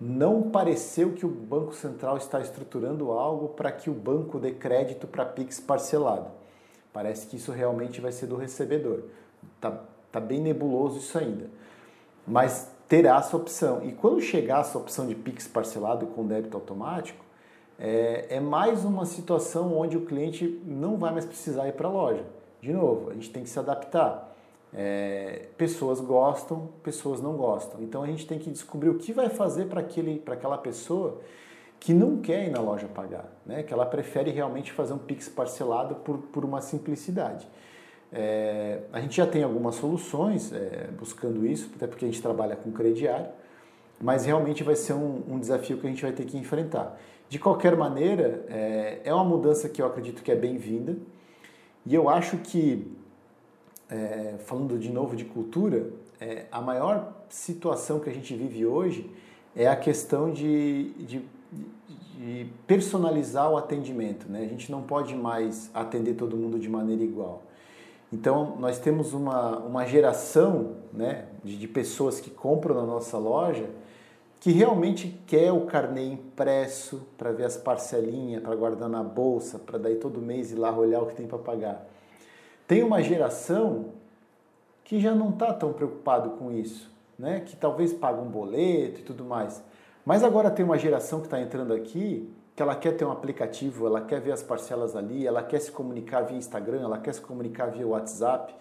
Não 0.00 0.50
pareceu 0.50 1.12
que 1.12 1.26
o 1.26 1.28
Banco 1.28 1.74
Central 1.74 2.16
está 2.16 2.40
estruturando 2.40 3.10
algo 3.10 3.48
para 3.48 3.72
que 3.72 3.90
o 3.90 3.94
banco 3.94 4.38
dê 4.38 4.52
crédito 4.52 5.06
para 5.06 5.24
Pix 5.24 5.58
parcelado. 5.58 6.30
Parece 6.92 7.26
que 7.26 7.36
isso 7.36 7.50
realmente 7.52 8.00
vai 8.00 8.12
ser 8.12 8.26
do 8.26 8.36
recebedor. 8.36 9.04
Tá, 9.60 9.80
tá 10.10 10.20
bem 10.20 10.40
nebuloso 10.40 10.98
isso 10.98 11.18
ainda. 11.18 11.50
Mas 12.26 12.70
terá 12.88 13.16
essa 13.18 13.36
opção. 13.36 13.84
E 13.84 13.92
quando 13.92 14.20
chegar 14.20 14.60
essa 14.60 14.78
opção 14.78 15.06
de 15.06 15.14
Pix 15.14 15.48
parcelado 15.48 16.06
com 16.06 16.26
débito 16.26 16.56
automático, 16.56 17.24
é, 17.78 18.26
é 18.36 18.40
mais 18.40 18.84
uma 18.84 19.04
situação 19.04 19.76
onde 19.76 19.96
o 19.96 20.04
cliente 20.04 20.60
não 20.64 20.96
vai 20.96 21.12
mais 21.12 21.24
precisar 21.24 21.68
ir 21.68 21.72
para 21.72 21.88
a 21.88 21.92
loja. 21.92 22.24
De 22.60 22.72
novo, 22.72 23.10
a 23.10 23.14
gente 23.14 23.30
tem 23.30 23.42
que 23.42 23.48
se 23.48 23.58
adaptar. 23.58 24.34
É, 24.74 25.46
pessoas 25.56 26.00
gostam, 26.00 26.68
pessoas 26.82 27.20
não 27.20 27.34
gostam. 27.34 27.82
Então 27.82 28.02
a 28.02 28.06
gente 28.06 28.26
tem 28.26 28.38
que 28.38 28.50
descobrir 28.50 28.90
o 28.90 28.98
que 28.98 29.12
vai 29.12 29.28
fazer 29.28 29.66
para 29.66 29.80
aquela 30.34 30.58
pessoa 30.58 31.20
que 31.80 31.94
não 31.94 32.18
quer 32.18 32.46
ir 32.46 32.50
na 32.50 32.60
loja 32.60 32.88
pagar, 32.88 33.26
né? 33.46 33.62
que 33.62 33.72
ela 33.72 33.86
prefere 33.86 34.30
realmente 34.30 34.72
fazer 34.72 34.92
um 34.92 34.98
Pix 34.98 35.28
parcelado 35.28 35.94
por, 35.96 36.18
por 36.18 36.44
uma 36.44 36.60
simplicidade. 36.60 37.48
É, 38.12 38.80
a 38.92 39.00
gente 39.00 39.16
já 39.16 39.26
tem 39.26 39.42
algumas 39.42 39.76
soluções 39.76 40.52
é, 40.52 40.88
buscando 40.98 41.46
isso, 41.46 41.70
até 41.76 41.86
porque 41.86 42.04
a 42.04 42.08
gente 42.08 42.20
trabalha 42.20 42.56
com 42.56 42.72
crediário, 42.72 43.28
mas 44.00 44.24
realmente 44.24 44.64
vai 44.64 44.74
ser 44.74 44.94
um, 44.94 45.22
um 45.28 45.38
desafio 45.38 45.78
que 45.78 45.86
a 45.86 45.90
gente 45.90 46.02
vai 46.02 46.12
ter 46.12 46.24
que 46.24 46.36
enfrentar. 46.36 46.98
De 47.28 47.38
qualquer 47.38 47.76
maneira, 47.76 48.44
é, 48.48 49.00
é 49.04 49.14
uma 49.14 49.24
mudança 49.24 49.68
que 49.68 49.82
eu 49.82 49.86
acredito 49.86 50.22
que 50.22 50.32
é 50.32 50.36
bem-vinda, 50.36 50.96
e 51.88 51.94
eu 51.94 52.06
acho 52.10 52.36
que, 52.36 52.86
é, 53.88 54.34
falando 54.40 54.78
de 54.78 54.90
novo 54.90 55.16
de 55.16 55.24
cultura, 55.24 55.90
é, 56.20 56.44
a 56.52 56.60
maior 56.60 57.14
situação 57.30 57.98
que 57.98 58.10
a 58.10 58.12
gente 58.12 58.34
vive 58.34 58.66
hoje 58.66 59.10
é 59.56 59.66
a 59.66 59.74
questão 59.74 60.30
de, 60.30 60.90
de, 60.98 61.24
de 61.50 62.46
personalizar 62.66 63.50
o 63.50 63.56
atendimento. 63.56 64.30
Né? 64.30 64.42
A 64.42 64.46
gente 64.46 64.70
não 64.70 64.82
pode 64.82 65.14
mais 65.14 65.70
atender 65.72 66.12
todo 66.12 66.36
mundo 66.36 66.58
de 66.58 66.68
maneira 66.68 67.02
igual. 67.02 67.42
Então, 68.12 68.56
nós 68.58 68.78
temos 68.78 69.14
uma, 69.14 69.56
uma 69.56 69.86
geração 69.86 70.74
né, 70.92 71.24
de, 71.42 71.56
de 71.56 71.66
pessoas 71.66 72.20
que 72.20 72.28
compram 72.28 72.74
na 72.74 72.84
nossa 72.84 73.16
loja 73.16 73.70
que 74.40 74.52
realmente 74.52 75.20
quer 75.26 75.52
o 75.52 75.66
carnê 75.66 76.06
impresso 76.12 77.06
para 77.16 77.32
ver 77.32 77.44
as 77.44 77.56
parcelinhas, 77.56 78.42
para 78.42 78.54
guardar 78.54 78.88
na 78.88 79.02
bolsa, 79.02 79.58
para 79.58 79.78
daí 79.78 79.96
todo 79.96 80.20
mês 80.20 80.52
ir 80.52 80.56
lá 80.56 80.76
olhar 80.76 81.02
o 81.02 81.06
que 81.06 81.14
tem 81.14 81.26
para 81.26 81.38
pagar. 81.38 81.86
Tem 82.66 82.82
uma 82.82 83.02
geração 83.02 83.86
que 84.84 85.00
já 85.00 85.14
não 85.14 85.30
está 85.30 85.52
tão 85.52 85.72
preocupado 85.72 86.30
com 86.30 86.52
isso, 86.52 86.90
né? 87.18 87.40
que 87.40 87.56
talvez 87.56 87.92
paga 87.92 88.20
um 88.20 88.28
boleto 88.28 89.00
e 89.00 89.02
tudo 89.02 89.24
mais. 89.24 89.62
Mas 90.04 90.22
agora 90.22 90.50
tem 90.50 90.64
uma 90.64 90.78
geração 90.78 91.20
que 91.20 91.26
está 91.26 91.40
entrando 91.40 91.74
aqui 91.74 92.32
que 92.54 92.62
ela 92.62 92.74
quer 92.74 92.96
ter 92.96 93.04
um 93.04 93.12
aplicativo, 93.12 93.86
ela 93.86 94.00
quer 94.00 94.20
ver 94.20 94.32
as 94.32 94.42
parcelas 94.42 94.96
ali, 94.96 95.24
ela 95.24 95.44
quer 95.44 95.60
se 95.60 95.70
comunicar 95.70 96.22
via 96.22 96.36
Instagram, 96.36 96.80
ela 96.80 96.98
quer 96.98 97.14
se 97.14 97.20
comunicar 97.20 97.66
via 97.66 97.86
WhatsApp. 97.86 98.52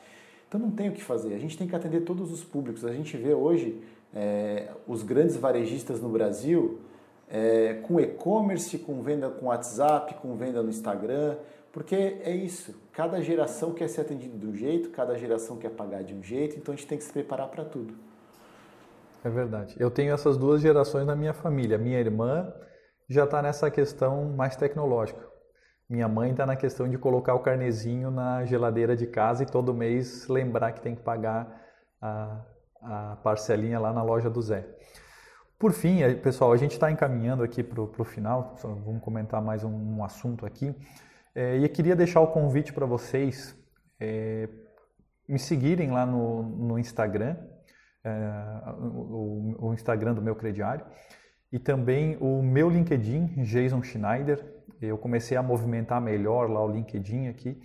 Então 0.48 0.60
não 0.60 0.70
tem 0.70 0.90
o 0.90 0.92
que 0.92 1.04
fazer. 1.04 1.34
A 1.34 1.40
gente 1.40 1.58
tem 1.58 1.68
que 1.68 1.76
atender 1.76 2.02
todos 2.02 2.32
os 2.32 2.44
públicos. 2.44 2.86
A 2.86 2.94
gente 2.94 3.18
vê 3.18 3.34
hoje 3.34 3.82
é, 4.18 4.70
os 4.88 5.04
grandes 5.04 5.38
varejistas 5.38 6.02
no 6.02 6.10
Brasil 6.10 6.82
é, 7.30 7.76
com 7.84 8.00
e-commerce, 8.00 8.80
com 8.80 9.00
venda 9.04 9.30
com 9.30 9.46
WhatsApp, 9.46 10.16
com 10.16 10.36
venda 10.36 10.64
no 10.64 10.70
Instagram, 10.70 11.38
porque 11.72 11.96
é 11.96 12.32
isso. 12.32 12.74
Cada 12.92 13.22
geração 13.22 13.74
quer 13.74 13.88
ser 13.88 14.02
atendida 14.02 14.36
de 14.36 14.48
um 14.48 14.56
jeito, 14.56 14.90
cada 14.90 15.16
geração 15.16 15.58
quer 15.58 15.70
pagar 15.70 16.04
de 16.04 16.16
um 16.16 16.24
jeito, 16.24 16.58
então 16.58 16.74
a 16.74 16.78
gente 16.78 16.88
tem 16.88 16.98
que 16.98 17.04
se 17.04 17.14
preparar 17.14 17.48
para 17.50 17.64
tudo. 17.64 17.94
É 19.24 19.30
verdade. 19.30 19.76
Eu 19.78 19.92
tenho 19.92 20.14
essas 20.14 20.36
duas 20.36 20.62
gerações 20.62 21.06
na 21.06 21.16
minha 21.16 21.34
família. 21.34 21.78
Minha 21.78 22.00
irmã 22.00 22.52
já 23.08 23.26
está 23.26 23.42
nessa 23.42 23.70
questão 23.70 24.26
mais 24.26 24.56
tecnológica. 24.56 25.28
Minha 25.88 26.08
mãe 26.08 26.32
está 26.32 26.46
na 26.46 26.56
questão 26.56 26.90
de 26.90 26.98
colocar 26.98 27.36
o 27.36 27.40
carnezinho 27.40 28.10
na 28.10 28.46
geladeira 28.46 28.96
de 28.96 29.06
casa 29.06 29.44
e 29.44 29.46
todo 29.46 29.74
mês 29.74 30.28
lembrar 30.28 30.72
que 30.72 30.82
tem 30.82 30.96
que 30.96 31.02
pagar 31.02 31.62
a, 32.02 32.42
a 32.82 33.18
parcelinha 33.24 33.80
lá 33.80 33.94
na 33.94 34.04
loja 34.04 34.30
do 34.30 34.42
Zé. 34.42 34.68
Por 35.60 35.74
fim, 35.74 36.00
pessoal, 36.22 36.52
a 36.52 36.58
gente 36.58 36.74
está 36.74 36.92
encaminhando 36.92 37.44
aqui 37.44 37.64
para 37.64 37.82
o 37.82 38.04
final, 38.04 38.56
vamos 38.62 39.02
comentar 39.02 39.42
mais 39.42 39.64
um, 39.64 39.98
um 39.98 40.04
assunto 40.04 40.46
aqui. 40.46 40.76
É, 41.34 41.58
e 41.58 41.64
eu 41.64 41.70
queria 41.70 41.96
deixar 41.96 42.20
o 42.22 42.28
convite 42.28 42.74
para 42.74 42.86
vocês 42.86 43.56
é, 44.00 44.48
me 45.28 45.38
seguirem 45.38 45.92
lá 45.92 46.06
no, 46.06 46.44
no 46.44 46.80
Instagram, 46.80 47.36
é, 48.04 48.10
o, 48.80 49.68
o, 49.68 49.74
Instagram 49.74 50.14
do 50.14 50.22
meu 50.22 50.36
crediário 50.36 50.86
e 51.52 51.60
também 51.60 52.18
o 52.20 52.42
meu 52.42 52.70
LinkedIn, 52.70 53.44
Jason 53.44 53.84
Schneider. 53.84 54.44
Eu 54.82 54.98
comecei 54.98 55.36
a 55.36 55.44
movimentar 55.44 56.02
melhor 56.02 56.50
lá 56.50 56.64
o 56.64 56.72
LinkedIn 56.72 57.28
aqui, 57.28 57.60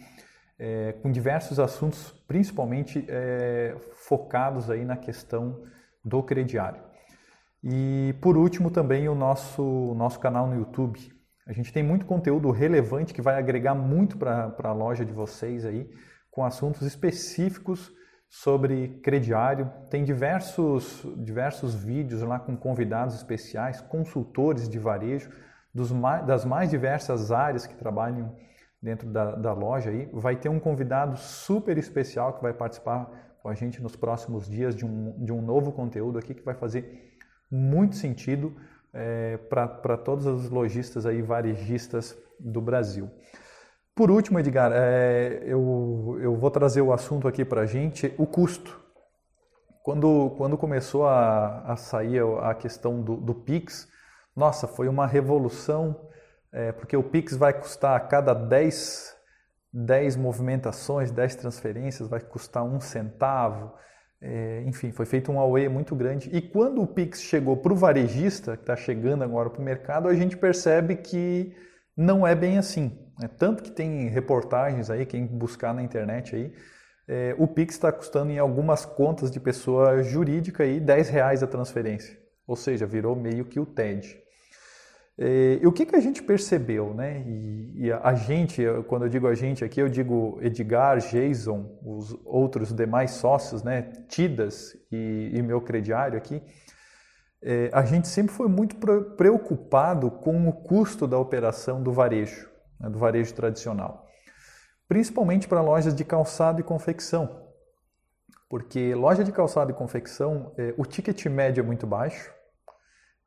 é, 0.64 0.92
com 1.02 1.10
diversos 1.10 1.58
assuntos, 1.58 2.12
principalmente 2.28 3.04
é, 3.08 3.74
focados 4.06 4.70
aí 4.70 4.84
na 4.84 4.96
questão 4.96 5.60
do 6.04 6.22
crediário. 6.22 6.80
E 7.64 8.14
por 8.20 8.36
último 8.36 8.70
também 8.70 9.08
o 9.08 9.14
nosso, 9.14 9.92
nosso 9.96 10.20
canal 10.20 10.46
no 10.46 10.56
YouTube. 10.56 11.00
A 11.48 11.52
gente 11.52 11.72
tem 11.72 11.82
muito 11.82 12.06
conteúdo 12.06 12.48
relevante 12.52 13.12
que 13.12 13.20
vai 13.20 13.36
agregar 13.36 13.74
muito 13.74 14.16
para 14.16 14.54
a 14.62 14.72
loja 14.72 15.04
de 15.04 15.12
vocês 15.12 15.64
aí, 15.64 15.90
com 16.30 16.44
assuntos 16.44 16.82
específicos 16.82 17.92
sobre 18.30 19.00
crediário. 19.02 19.68
Tem 19.90 20.04
diversos, 20.04 21.04
diversos 21.24 21.74
vídeos 21.74 22.22
lá 22.22 22.38
com 22.38 22.56
convidados 22.56 23.16
especiais, 23.16 23.80
consultores 23.80 24.68
de 24.68 24.78
varejo 24.78 25.28
dos 25.74 25.90
mais, 25.90 26.24
das 26.24 26.44
mais 26.44 26.70
diversas 26.70 27.32
áreas 27.32 27.66
que 27.66 27.74
trabalham 27.74 28.36
dentro 28.82 29.08
da, 29.08 29.36
da 29.36 29.52
loja. 29.52 29.90
Aí. 29.90 30.08
Vai 30.12 30.36
ter 30.36 30.48
um 30.48 30.58
convidado 30.58 31.16
super 31.16 31.78
especial 31.78 32.34
que 32.34 32.42
vai 32.42 32.52
participar 32.52 33.10
com 33.40 33.48
a 33.48 33.54
gente 33.54 33.82
nos 33.82 33.96
próximos 33.96 34.48
dias 34.48 34.74
de 34.74 34.84
um, 34.84 35.24
de 35.24 35.32
um 35.32 35.40
novo 35.40 35.72
conteúdo 35.72 36.18
aqui 36.18 36.34
que 36.34 36.44
vai 36.44 36.54
fazer 36.54 37.16
muito 37.50 37.96
sentido 37.96 38.56
é, 38.92 39.36
para 39.36 39.96
todos 39.96 40.26
os 40.26 40.50
lojistas 40.50 41.06
aí, 41.06 41.22
varejistas 41.22 42.16
do 42.38 42.60
Brasil. 42.60 43.10
Por 43.94 44.10
último, 44.10 44.38
Edgar, 44.38 44.72
é, 44.74 45.42
eu, 45.44 46.18
eu 46.20 46.34
vou 46.36 46.50
trazer 46.50 46.80
o 46.80 46.92
assunto 46.92 47.28
aqui 47.28 47.44
para 47.44 47.62
a 47.62 47.66
gente, 47.66 48.12
o 48.16 48.26
custo. 48.26 48.80
Quando, 49.82 50.30
quando 50.36 50.56
começou 50.56 51.06
a, 51.06 51.62
a 51.72 51.76
sair 51.76 52.22
a 52.40 52.54
questão 52.54 53.02
do, 53.02 53.16
do 53.16 53.34
Pix, 53.34 53.88
nossa, 54.34 54.66
foi 54.66 54.88
uma 54.88 55.06
revolução, 55.06 56.08
é, 56.52 56.70
porque 56.70 56.96
o 56.96 57.02
Pix 57.02 57.34
vai 57.34 57.52
custar 57.52 57.96
a 57.96 58.00
cada 58.00 58.34
10, 58.34 59.16
10 59.72 60.16
movimentações, 60.16 61.10
10 61.10 61.36
transferências, 61.36 62.08
vai 62.08 62.20
custar 62.20 62.62
um 62.62 62.78
centavo. 62.78 63.72
É, 64.20 64.62
enfim, 64.66 64.92
foi 64.92 65.06
feito 65.06 65.32
um 65.32 65.40
AUE 65.40 65.68
muito 65.68 65.96
grande. 65.96 66.30
E 66.32 66.40
quando 66.42 66.82
o 66.82 66.86
Pix 66.86 67.22
chegou 67.22 67.56
para 67.56 67.72
o 67.72 67.76
varejista, 67.76 68.56
que 68.56 68.62
está 68.62 68.76
chegando 68.76 69.24
agora 69.24 69.50
para 69.50 69.60
o 69.60 69.64
mercado, 69.64 70.08
a 70.08 70.14
gente 70.14 70.36
percebe 70.36 70.96
que 70.96 71.56
não 71.96 72.26
é 72.26 72.34
bem 72.34 72.58
assim. 72.58 72.98
Né? 73.18 73.28
Tanto 73.38 73.62
que 73.62 73.70
tem 73.70 74.08
reportagens 74.08 74.90
aí, 74.90 75.06
quem 75.06 75.26
buscar 75.26 75.74
na 75.74 75.82
internet 75.82 76.36
aí, 76.36 76.52
é, 77.08 77.34
o 77.38 77.48
Pix 77.48 77.74
está 77.74 77.90
custando 77.90 78.30
em 78.30 78.38
algumas 78.38 78.84
contas 78.84 79.30
de 79.30 79.40
pessoa 79.40 80.02
jurídica 80.02 80.62
aí 80.62 80.78
10 80.78 81.08
reais 81.08 81.42
a 81.42 81.46
transferência. 81.46 82.16
Ou 82.46 82.56
seja, 82.56 82.86
virou 82.86 83.16
meio 83.16 83.44
que 83.44 83.58
o 83.58 83.66
TED. 83.66 84.21
É, 85.18 85.58
e 85.62 85.66
o 85.66 85.72
que, 85.72 85.84
que 85.84 85.94
a 85.94 86.00
gente 86.00 86.22
percebeu, 86.22 86.94
né? 86.94 87.22
E, 87.26 87.86
e, 87.86 87.92
a 87.92 88.14
gente, 88.14 88.62
quando 88.88 89.04
eu 89.04 89.08
digo 89.08 89.26
a 89.26 89.34
gente 89.34 89.64
aqui, 89.64 89.80
eu 89.80 89.88
digo 89.88 90.38
Edgar, 90.40 90.98
Jason, 90.98 91.78
os 91.84 92.16
outros 92.24 92.72
demais 92.72 93.12
sócios, 93.12 93.62
né? 93.62 93.82
Tidas 94.08 94.74
e, 94.90 95.30
e 95.34 95.42
meu 95.42 95.60
crediário 95.60 96.16
aqui 96.16 96.42
é, 97.42 97.70
a 97.72 97.84
gente 97.84 98.06
sempre 98.06 98.32
foi 98.32 98.46
muito 98.46 98.76
preocupado 99.16 100.10
com 100.10 100.48
o 100.48 100.52
custo 100.52 101.08
da 101.08 101.18
operação 101.18 101.82
do 101.82 101.92
varejo, 101.92 102.48
né, 102.78 102.88
do 102.88 102.98
varejo 102.98 103.34
tradicional, 103.34 104.06
principalmente 104.86 105.48
para 105.48 105.60
lojas 105.60 105.94
de 105.94 106.04
calçado 106.04 106.60
e 106.60 106.64
confecção, 106.64 107.42
porque 108.48 108.94
loja 108.94 109.24
de 109.24 109.32
calçado 109.32 109.72
e 109.72 109.74
confecção, 109.74 110.54
é, 110.56 110.72
o 110.76 110.86
ticket 110.86 111.26
médio 111.26 111.62
é 111.62 111.64
muito 111.64 111.86
baixo, 111.86 112.32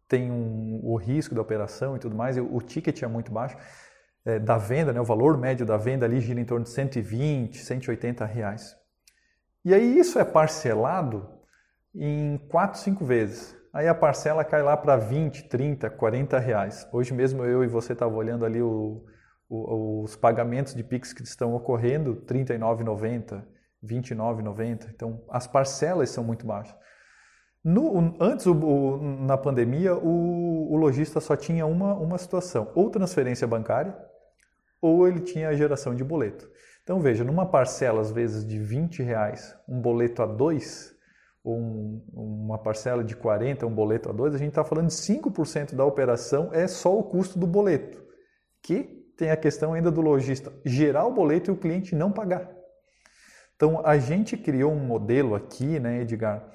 tem 0.07 0.31
um, 0.31 0.79
o 0.83 0.95
risco 0.95 1.33
da 1.33 1.41
operação 1.41 1.95
e 1.95 1.99
tudo 1.99 2.15
mais, 2.15 2.37
o 2.37 2.61
ticket 2.61 3.01
é 3.01 3.07
muito 3.07 3.31
baixo, 3.31 3.57
é, 4.25 4.39
da 4.39 4.57
venda, 4.57 4.91
né, 4.91 4.99
o 4.99 5.05
valor 5.05 5.37
médio 5.37 5.65
da 5.65 5.77
venda 5.77 6.05
ali 6.05 6.19
gira 6.19 6.39
em 6.39 6.45
torno 6.45 6.63
de 6.63 6.71
120, 6.71 7.57
180 7.57 8.25
reais. 8.25 8.75
E 9.63 9.73
aí 9.73 9.97
isso 9.97 10.19
é 10.19 10.25
parcelado 10.25 11.27
em 11.93 12.37
4, 12.49 12.79
5 12.79 13.05
vezes. 13.05 13.55
Aí 13.73 13.87
a 13.87 13.95
parcela 13.95 14.43
cai 14.43 14.61
lá 14.61 14.77
para 14.77 14.95
20, 14.95 15.49
30, 15.49 15.89
40 15.89 16.39
reais. 16.39 16.87
Hoje 16.91 17.13
mesmo 17.13 17.43
eu 17.43 17.63
e 17.63 17.67
você 17.67 17.93
estavam 17.93 18.17
olhando 18.17 18.45
ali 18.45 18.61
o, 18.61 19.03
o, 19.49 20.03
os 20.03 20.15
pagamentos 20.15 20.73
de 20.73 20.83
Pix 20.83 21.13
que 21.13 21.23
estão 21.23 21.53
ocorrendo, 21.53 22.13
R$ 22.13 22.43
39,90, 22.45 23.33
R$ 23.33 23.43
29,90. 23.83 24.89
Então 24.93 25.23
as 25.29 25.45
parcelas 25.45 26.09
são 26.09 26.23
muito 26.23 26.45
baixas. 26.45 26.75
No, 27.65 28.15
antes, 28.19 28.45
o, 28.45 28.97
na 29.21 29.35
pandemia, 29.35 29.95
o, 29.95 30.71
o 30.71 30.77
lojista 30.77 31.19
só 31.19 31.35
tinha 31.35 31.65
uma, 31.65 31.95
uma 31.95 32.15
situação, 32.19 32.71
ou 32.75 32.91
transferência 32.91 33.47
bancária, 33.47 33.97
ou 34.79 35.07
ele 35.07 35.19
tinha 35.19 35.51
geração 35.55 35.95
de 35.95 36.03
boleto. 36.03 36.47
Então 36.83 36.99
veja, 36.99 37.23
numa 37.23 37.47
parcela 37.47 38.01
às 38.01 38.11
vezes 38.11 38.45
de 38.45 38.59
20 38.59 39.01
reais, 39.01 39.57
um 39.67 39.81
boleto 39.81 40.21
a 40.21 40.27
dois, 40.27 40.93
ou 41.43 41.57
um, 41.57 42.05
uma 42.13 42.59
parcela 42.59 43.03
de 43.03 43.15
40, 43.15 43.65
um 43.65 43.73
boleto 43.73 44.09
a 44.09 44.13
dois, 44.13 44.35
a 44.35 44.37
gente 44.37 44.49
está 44.49 44.63
falando 44.63 44.89
de 44.89 44.93
5% 44.93 45.73
da 45.73 45.83
operação 45.83 46.51
é 46.53 46.67
só 46.67 46.95
o 46.95 47.01
custo 47.01 47.39
do 47.39 47.47
boleto, 47.47 47.99
que 48.61 48.83
tem 49.17 49.31
a 49.31 49.37
questão 49.37 49.73
ainda 49.73 49.89
do 49.89 50.01
lojista 50.01 50.53
gerar 50.63 51.07
o 51.07 51.13
boleto 51.13 51.49
e 51.49 51.53
o 51.53 51.57
cliente 51.57 51.95
não 51.95 52.11
pagar. 52.11 52.47
Então 53.55 53.81
a 53.83 53.97
gente 53.97 54.37
criou 54.37 54.71
um 54.71 54.85
modelo 54.85 55.33
aqui, 55.33 55.79
né, 55.79 56.01
Edgar, 56.01 56.47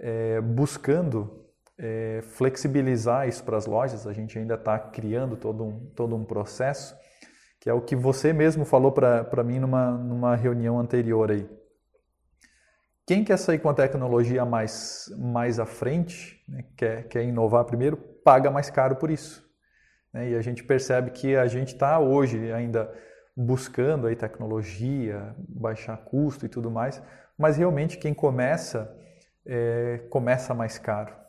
é, 0.00 0.40
buscando 0.40 1.46
é, 1.78 2.20
flexibilizar 2.22 3.28
isso 3.28 3.44
para 3.44 3.56
as 3.56 3.66
lojas. 3.66 4.06
A 4.06 4.12
gente 4.12 4.38
ainda 4.38 4.54
está 4.54 4.78
criando 4.78 5.36
todo 5.36 5.64
um, 5.64 5.86
todo 5.94 6.16
um 6.16 6.24
processo 6.24 6.98
que 7.60 7.68
é 7.68 7.74
o 7.74 7.82
que 7.82 7.94
você 7.94 8.32
mesmo 8.32 8.64
falou 8.64 8.90
para 8.90 9.44
mim 9.44 9.58
numa, 9.58 9.90
numa 9.90 10.34
reunião 10.34 10.80
anterior 10.80 11.30
aí. 11.30 11.46
Quem 13.06 13.22
quer 13.22 13.36
sair 13.36 13.58
com 13.58 13.68
a 13.68 13.74
tecnologia 13.74 14.44
mais, 14.46 15.12
mais 15.18 15.60
à 15.60 15.66
frente, 15.66 16.42
né, 16.48 16.64
quer, 16.74 17.06
quer 17.08 17.22
inovar 17.22 17.66
primeiro, 17.66 17.98
paga 18.24 18.50
mais 18.50 18.70
caro 18.70 18.96
por 18.96 19.10
isso. 19.10 19.44
Né? 20.12 20.30
E 20.30 20.34
a 20.36 20.40
gente 20.40 20.64
percebe 20.64 21.10
que 21.10 21.36
a 21.36 21.46
gente 21.46 21.74
está 21.74 21.98
hoje 21.98 22.50
ainda 22.50 22.90
buscando 23.36 24.06
aí 24.06 24.16
tecnologia, 24.16 25.34
baixar 25.38 25.98
custo 25.98 26.46
e 26.46 26.48
tudo 26.48 26.70
mais, 26.70 27.02
mas 27.36 27.58
realmente 27.58 27.98
quem 27.98 28.14
começa, 28.14 28.90
é, 29.46 30.00
começa 30.10 30.54
mais 30.54 30.78
caro. 30.78 31.20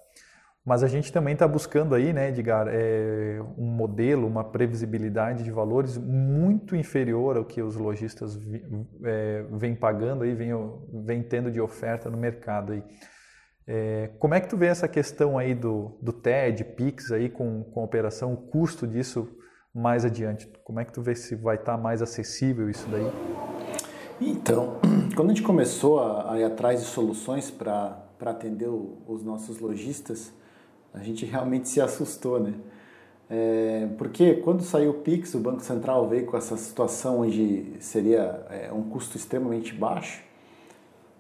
Mas 0.64 0.84
a 0.84 0.88
gente 0.88 1.12
também 1.12 1.34
está 1.34 1.48
buscando 1.48 1.96
aí, 1.96 2.14
né, 2.14 2.30
Edgar, 2.30 2.68
é, 2.70 3.42
um 3.58 3.66
modelo, 3.66 4.28
uma 4.28 4.44
previsibilidade 4.44 5.44
de 5.44 5.50
valores 5.50 5.98
muito 5.98 6.76
inferior 6.76 7.36
ao 7.36 7.44
que 7.44 7.64
os 7.64 7.76
lojistas 7.76 8.40
é, 9.04 9.44
vêm 9.52 9.74
pagando 9.74 10.24
aí, 10.24 10.36
vêm, 10.36 10.52
vem 11.04 11.24
tendo 11.24 11.50
de 11.50 11.60
oferta 11.60 12.12
no 12.12 12.18
mercado 12.18 12.74
aí. 12.74 12.84
É, 13.66 14.12
como 14.20 14.36
é 14.36 14.40
que 14.40 14.48
tu 14.48 14.56
vê 14.56 14.68
essa 14.68 14.88
questão 14.88 15.38
aí 15.38 15.56
do, 15.56 15.98
do 16.00 16.14
TED, 16.14 16.64
PIX 16.64 17.12
aí 17.12 17.30
com, 17.30 17.64
com 17.64 17.82
a 17.82 17.84
operação, 17.84 18.34
o 18.34 18.38
custo 18.38 18.86
disso 18.86 19.28
mais 19.74 20.06
adiante? 20.06 20.48
Como 20.64 20.80
é 20.80 20.86
que 20.86 20.94
tu 20.94 21.02
vê 21.02 21.16
se 21.16 21.36
vai 21.36 21.56
estar 21.56 21.76
tá 21.76 21.78
mais 21.78 22.04
acessível 22.04 22.70
isso 22.70 22.88
daí? 22.88 23.12
Então, 24.20 24.80
quando 25.16 25.32
a 25.32 25.34
gente 25.34 25.44
começou 25.44 26.00
a, 26.00 26.34
a 26.34 26.40
ir 26.40 26.44
atrás 26.44 26.82
de 26.82 26.86
soluções 26.86 27.50
para 27.50 28.01
atender 28.30 28.68
o, 28.68 28.98
os 29.08 29.24
nossos 29.24 29.60
lojistas, 29.60 30.32
a 30.94 31.00
gente 31.00 31.26
realmente 31.26 31.68
se 31.68 31.82
assustou, 31.82 32.40
né? 32.40 32.54
É, 33.28 33.88
porque 33.98 34.36
quando 34.36 34.62
saiu 34.62 34.92
o 34.92 34.94
Pix, 34.94 35.34
o 35.34 35.40
Banco 35.40 35.62
Central 35.62 36.08
veio 36.08 36.26
com 36.28 36.38
essa 36.38 36.56
situação 36.58 37.22
onde 37.22 37.74
seria 37.80 38.46
é, 38.50 38.72
um 38.72 38.84
custo 38.84 39.18
extremamente 39.18 39.74
baixo, 39.74 40.22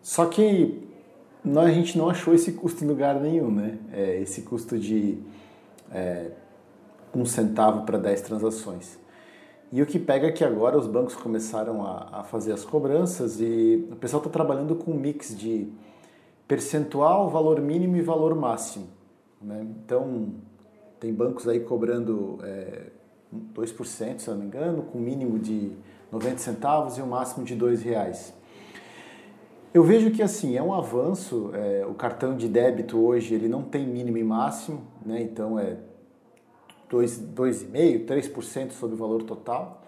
só 0.01 0.25
que 0.25 0.87
nós, 1.43 1.69
a 1.69 1.71
gente 1.71 1.97
não 1.97 2.09
achou 2.09 2.35
esse 2.35 2.51
custo 2.51 2.83
em 2.83 2.87
lugar 2.87 3.19
nenhum, 3.19 3.49
né? 3.49 3.79
É, 3.91 4.21
esse 4.21 4.43
custo 4.43 4.77
de 4.77 5.17
é, 5.91 6.31
um 7.15 7.25
centavo 7.25 7.85
para 7.85 7.97
10 7.97 8.21
transações. 8.21 8.99
E 9.71 9.81
o 9.81 9.85
que 9.85 9.97
pega 9.97 10.27
é 10.27 10.31
que 10.31 10.43
agora 10.43 10.77
os 10.77 10.85
bancos 10.85 11.15
começaram 11.15 11.83
a, 11.85 12.19
a 12.19 12.23
fazer 12.23 12.51
as 12.51 12.65
cobranças 12.65 13.39
e 13.39 13.87
o 13.89 13.95
pessoal 13.95 14.21
está 14.21 14.29
trabalhando 14.29 14.75
com 14.75 14.91
um 14.91 14.99
mix 14.99 15.35
de 15.35 15.71
percentual, 16.51 17.29
valor 17.29 17.61
mínimo 17.61 17.95
e 17.95 18.01
valor 18.01 18.35
máximo. 18.35 18.89
Né? 19.41 19.65
Então, 19.85 20.33
tem 20.99 21.13
bancos 21.13 21.47
aí 21.47 21.61
cobrando 21.61 22.39
é, 22.43 22.87
2%, 23.55 24.19
se 24.19 24.27
eu 24.27 24.33
não 24.33 24.41
me 24.41 24.47
engano, 24.47 24.83
com 24.83 24.99
mínimo 24.99 25.39
de 25.39 25.71
90 26.11 26.39
centavos 26.39 26.97
e 26.97 27.01
um 27.01 27.05
máximo 27.05 27.45
de 27.45 27.53
R$ 27.53 27.75
reais. 27.77 28.33
Eu 29.73 29.81
vejo 29.81 30.11
que 30.11 30.21
assim 30.21 30.57
é 30.57 30.61
um 30.61 30.73
avanço. 30.73 31.51
É, 31.53 31.85
o 31.85 31.93
cartão 31.93 32.35
de 32.35 32.49
débito 32.49 32.99
hoje 32.99 33.33
ele 33.33 33.47
não 33.47 33.63
tem 33.63 33.87
mínimo 33.87 34.17
e 34.17 34.23
máximo, 34.25 34.81
né? 35.05 35.21
então 35.21 35.57
é 35.57 35.77
2,5%, 36.91 38.05
3% 38.05 38.71
sobre 38.71 38.95
o 38.95 38.99
valor 38.99 39.23
total. 39.23 39.83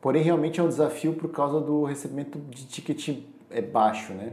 Porém, 0.00 0.24
realmente 0.24 0.58
é 0.58 0.64
um 0.64 0.68
desafio 0.68 1.12
por 1.12 1.30
causa 1.30 1.60
do 1.60 1.84
recebimento 1.84 2.40
de 2.50 2.66
ticket 2.66 3.20
é, 3.48 3.62
baixo. 3.62 4.12
Né? 4.14 4.32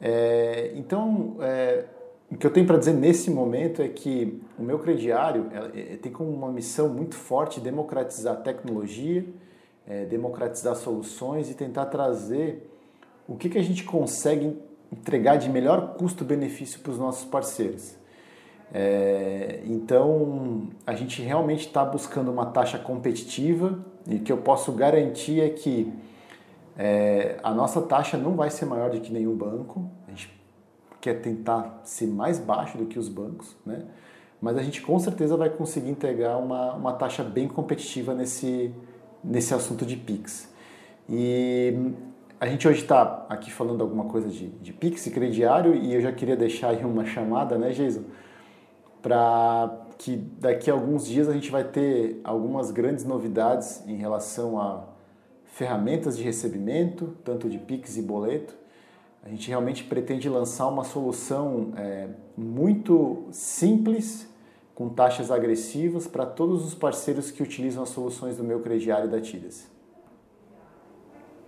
É, 0.00 0.72
então, 0.74 1.36
é, 1.40 1.84
o 2.30 2.36
que 2.36 2.46
eu 2.46 2.50
tenho 2.50 2.66
para 2.66 2.76
dizer 2.78 2.94
nesse 2.94 3.30
momento 3.30 3.80
é 3.80 3.88
que 3.88 4.42
o 4.58 4.62
meu 4.62 4.78
crediário 4.78 5.46
é, 5.52 5.96
tem 5.96 6.10
como 6.10 6.30
uma 6.30 6.50
missão 6.50 6.88
muito 6.88 7.14
forte 7.14 7.60
democratizar 7.60 8.42
tecnologia, 8.42 9.24
é, 9.86 10.04
democratizar 10.04 10.74
soluções 10.74 11.50
e 11.50 11.54
tentar 11.54 11.86
trazer 11.86 12.70
o 13.28 13.36
que, 13.36 13.48
que 13.48 13.58
a 13.58 13.62
gente 13.62 13.84
consegue 13.84 14.56
entregar 14.92 15.36
de 15.36 15.48
melhor 15.48 15.94
custo-benefício 15.94 16.80
para 16.80 16.92
os 16.92 16.98
nossos 16.98 17.24
parceiros. 17.24 17.96
É, 18.72 19.60
então, 19.66 20.68
a 20.86 20.94
gente 20.94 21.22
realmente 21.22 21.66
está 21.66 21.84
buscando 21.84 22.30
uma 22.30 22.46
taxa 22.46 22.78
competitiva 22.78 23.78
e 24.06 24.16
o 24.16 24.20
que 24.20 24.32
eu 24.32 24.38
posso 24.38 24.72
garantir 24.72 25.40
é 25.40 25.48
que 25.48 25.92
é, 26.76 27.38
a 27.42 27.52
nossa 27.52 27.80
taxa 27.82 28.16
não 28.16 28.34
vai 28.34 28.50
ser 28.50 28.66
maior 28.66 28.90
do 28.90 29.00
que 29.00 29.12
nenhum 29.12 29.36
banco, 29.36 29.90
quer 31.04 31.20
tentar 31.20 31.82
ser 31.84 32.06
mais 32.06 32.38
baixo 32.38 32.78
do 32.78 32.86
que 32.86 32.98
os 32.98 33.10
bancos, 33.10 33.54
né? 33.66 33.84
mas 34.40 34.56
a 34.56 34.62
gente 34.62 34.80
com 34.80 34.98
certeza 34.98 35.36
vai 35.36 35.50
conseguir 35.50 35.90
entregar 35.90 36.38
uma, 36.38 36.72
uma 36.72 36.92
taxa 36.94 37.22
bem 37.22 37.46
competitiva 37.46 38.14
nesse, 38.14 38.72
nesse 39.22 39.52
assunto 39.52 39.84
de 39.84 39.96
PIX. 39.96 40.50
E 41.06 41.92
a 42.40 42.46
gente 42.46 42.66
hoje 42.66 42.80
está 42.80 43.26
aqui 43.28 43.52
falando 43.52 43.82
alguma 43.82 44.04
coisa 44.04 44.28
de, 44.28 44.48
de 44.48 44.72
PIX 44.72 45.06
e 45.06 45.10
crediário 45.10 45.74
e 45.74 45.92
eu 45.92 46.00
já 46.00 46.10
queria 46.10 46.36
deixar 46.36 46.70
aí 46.70 46.82
uma 46.82 47.04
chamada, 47.04 47.58
né, 47.58 47.68
Jason? 47.68 48.04
Para 49.02 49.78
que 49.98 50.16
daqui 50.16 50.70
a 50.70 50.72
alguns 50.72 51.06
dias 51.06 51.28
a 51.28 51.34
gente 51.34 51.50
vai 51.50 51.64
ter 51.64 52.18
algumas 52.24 52.70
grandes 52.70 53.04
novidades 53.04 53.86
em 53.86 53.96
relação 53.96 54.58
a 54.58 54.93
ferramentas 55.54 56.16
de 56.16 56.24
recebimento, 56.24 57.16
tanto 57.24 57.48
de 57.48 57.58
PIX 57.58 57.96
e 57.96 58.02
boleto, 58.02 58.54
a 59.22 59.28
gente 59.28 59.48
realmente 59.48 59.84
pretende 59.84 60.28
lançar 60.28 60.66
uma 60.66 60.82
solução 60.82 61.72
é, 61.76 62.08
muito 62.36 63.28
simples, 63.30 64.28
com 64.74 64.88
taxas 64.88 65.30
agressivas, 65.30 66.08
para 66.08 66.26
todos 66.26 66.66
os 66.66 66.74
parceiros 66.74 67.30
que 67.30 67.40
utilizam 67.40 67.84
as 67.84 67.90
soluções 67.90 68.36
do 68.36 68.42
meu 68.42 68.60
crediário 68.60 69.08
da 69.08 69.20
Tidas. 69.20 69.70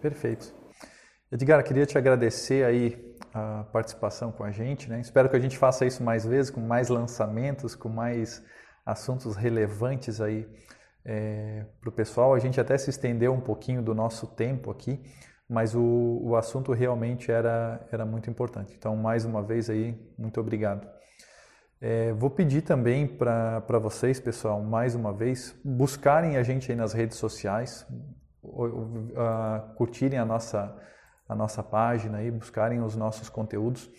Perfeito. 0.00 0.54
Edgar, 1.32 1.64
queria 1.64 1.84
te 1.84 1.98
agradecer 1.98 2.64
aí 2.64 3.16
a 3.34 3.64
participação 3.72 4.30
com 4.30 4.44
a 4.44 4.52
gente. 4.52 4.88
Né? 4.88 5.00
Espero 5.00 5.28
que 5.28 5.34
a 5.34 5.40
gente 5.40 5.58
faça 5.58 5.84
isso 5.84 6.04
mais 6.04 6.24
vezes, 6.24 6.48
com 6.48 6.60
mais 6.60 6.88
lançamentos, 6.88 7.74
com 7.74 7.88
mais 7.88 8.40
assuntos 8.86 9.34
relevantes 9.34 10.20
aí 10.20 10.46
é, 11.06 11.64
para 11.80 11.88
o 11.88 11.92
pessoal. 11.92 12.34
A 12.34 12.38
gente 12.38 12.60
até 12.60 12.76
se 12.76 12.90
estendeu 12.90 13.32
um 13.32 13.40
pouquinho 13.40 13.80
do 13.80 13.94
nosso 13.94 14.26
tempo 14.26 14.70
aqui, 14.70 15.00
mas 15.48 15.74
o, 15.74 16.20
o 16.22 16.36
assunto 16.36 16.72
realmente 16.72 17.30
era, 17.30 17.80
era 17.92 18.04
muito 18.04 18.28
importante. 18.28 18.74
Então, 18.76 18.96
mais 18.96 19.24
uma 19.24 19.42
vez 19.42 19.70
aí, 19.70 19.96
muito 20.18 20.40
obrigado. 20.40 20.86
É, 21.80 22.12
vou 22.14 22.30
pedir 22.30 22.62
também 22.62 23.06
para 23.06 23.78
vocês, 23.80 24.18
pessoal, 24.18 24.60
mais 24.60 24.94
uma 24.94 25.12
vez, 25.12 25.54
buscarem 25.64 26.36
a 26.36 26.42
gente 26.42 26.72
aí 26.72 26.76
nas 26.76 26.92
redes 26.92 27.18
sociais, 27.18 27.86
uh, 28.42 29.74
curtirem 29.76 30.18
a 30.18 30.24
nossa, 30.24 30.74
a 31.28 31.34
nossa 31.34 31.62
página 31.62 32.18
aí, 32.18 32.30
buscarem 32.30 32.82
os 32.82 32.96
nossos 32.96 33.28
conteúdos, 33.28 33.90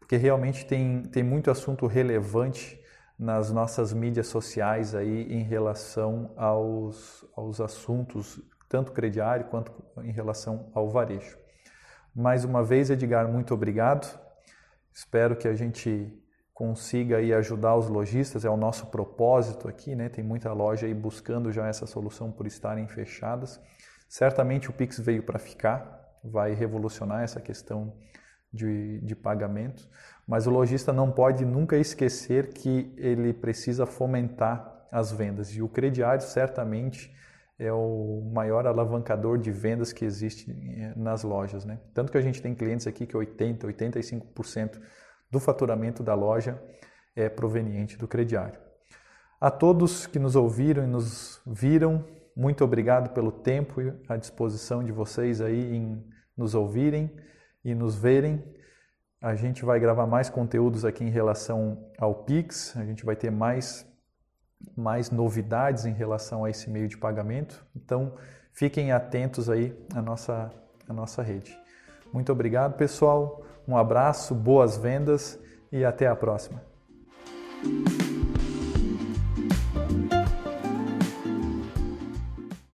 porque 0.00 0.16
realmente 0.16 0.64
tem, 0.66 1.02
tem 1.02 1.22
muito 1.22 1.50
assunto 1.50 1.86
relevante 1.86 2.80
nas 3.18 3.50
nossas 3.50 3.92
mídias 3.92 4.26
sociais 4.26 4.94
aí 4.94 5.32
em 5.32 5.42
relação 5.42 6.32
aos, 6.36 7.24
aos 7.34 7.60
assuntos 7.60 8.40
tanto 8.68 8.92
crediário 8.92 9.46
quanto 9.46 9.72
em 10.02 10.10
relação 10.10 10.70
ao 10.74 10.88
varejo. 10.88 11.38
Mais 12.14 12.44
uma 12.44 12.62
vez, 12.62 12.90
Edgar, 12.90 13.28
muito 13.28 13.54
obrigado. 13.54 14.06
Espero 14.92 15.36
que 15.36 15.46
a 15.46 15.54
gente 15.54 16.12
consiga 16.52 17.18
aí 17.18 17.34
ajudar 17.34 17.76
os 17.76 17.88
lojistas, 17.88 18.44
é 18.44 18.50
o 18.50 18.56
nosso 18.56 18.86
propósito 18.86 19.68
aqui, 19.68 19.94
né? 19.94 20.08
Tem 20.08 20.24
muita 20.24 20.52
loja 20.52 20.86
aí 20.86 20.94
buscando 20.94 21.52
já 21.52 21.66
essa 21.68 21.86
solução 21.86 22.32
por 22.32 22.46
estarem 22.46 22.88
fechadas. 22.88 23.60
Certamente 24.08 24.70
o 24.70 24.72
Pix 24.72 24.98
veio 24.98 25.22
para 25.22 25.38
ficar, 25.38 26.18
vai 26.24 26.54
revolucionar 26.54 27.22
essa 27.22 27.40
questão 27.40 27.92
de, 28.56 28.98
de 29.00 29.14
pagamento, 29.14 29.88
mas 30.26 30.46
o 30.46 30.50
lojista 30.50 30.92
não 30.92 31.12
pode 31.12 31.44
nunca 31.44 31.76
esquecer 31.76 32.48
que 32.48 32.92
ele 32.96 33.32
precisa 33.32 33.86
fomentar 33.86 34.88
as 34.90 35.12
vendas 35.12 35.54
e 35.54 35.62
o 35.62 35.68
crediário 35.68 36.22
certamente 36.22 37.14
é 37.58 37.72
o 37.72 38.22
maior 38.32 38.66
alavancador 38.66 39.38
de 39.38 39.50
vendas 39.50 39.92
que 39.92 40.04
existe 40.04 40.50
eh, 40.50 40.92
nas 40.96 41.22
lojas. 41.22 41.64
Né? 41.64 41.78
Tanto 41.94 42.12
que 42.12 42.18
a 42.18 42.20
gente 42.20 42.42
tem 42.42 42.54
clientes 42.54 42.86
aqui 42.86 43.06
que 43.06 43.16
80%, 43.16 43.60
85% 43.60 44.78
do 45.30 45.40
faturamento 45.40 46.02
da 46.02 46.14
loja 46.14 46.60
é 47.14 47.28
proveniente 47.28 47.96
do 47.96 48.06
crediário. 48.06 48.58
A 49.40 49.50
todos 49.50 50.06
que 50.06 50.18
nos 50.18 50.36
ouviram 50.36 50.84
e 50.84 50.86
nos 50.86 51.40
viram, 51.46 52.04
muito 52.34 52.62
obrigado 52.62 53.14
pelo 53.14 53.32
tempo 53.32 53.80
e 53.80 53.92
a 54.08 54.16
disposição 54.16 54.84
de 54.84 54.92
vocês 54.92 55.40
aí 55.40 55.76
em 55.76 56.04
nos 56.36 56.54
ouvirem 56.54 57.10
e 57.66 57.74
nos 57.74 57.96
verem. 57.96 58.42
A 59.20 59.34
gente 59.34 59.64
vai 59.64 59.80
gravar 59.80 60.06
mais 60.06 60.30
conteúdos 60.30 60.84
aqui 60.84 61.02
em 61.02 61.10
relação 61.10 61.90
ao 61.98 62.14
Pix, 62.14 62.76
a 62.76 62.84
gente 62.84 63.04
vai 63.04 63.16
ter 63.16 63.30
mais 63.30 63.84
mais 64.74 65.10
novidades 65.10 65.84
em 65.84 65.92
relação 65.92 66.44
a 66.44 66.50
esse 66.50 66.70
meio 66.70 66.88
de 66.88 66.96
pagamento. 66.96 67.64
Então, 67.76 68.14
fiquem 68.52 68.90
atentos 68.90 69.50
aí 69.50 69.76
à 69.94 70.00
nossa, 70.00 70.50
à 70.88 70.92
nossa 70.94 71.22
rede. 71.22 71.56
Muito 72.10 72.32
obrigado, 72.32 72.74
pessoal. 72.74 73.44
Um 73.68 73.76
abraço, 73.76 74.34
boas 74.34 74.78
vendas 74.78 75.38
e 75.70 75.84
até 75.84 76.06
a 76.06 76.16
próxima. 76.16 76.62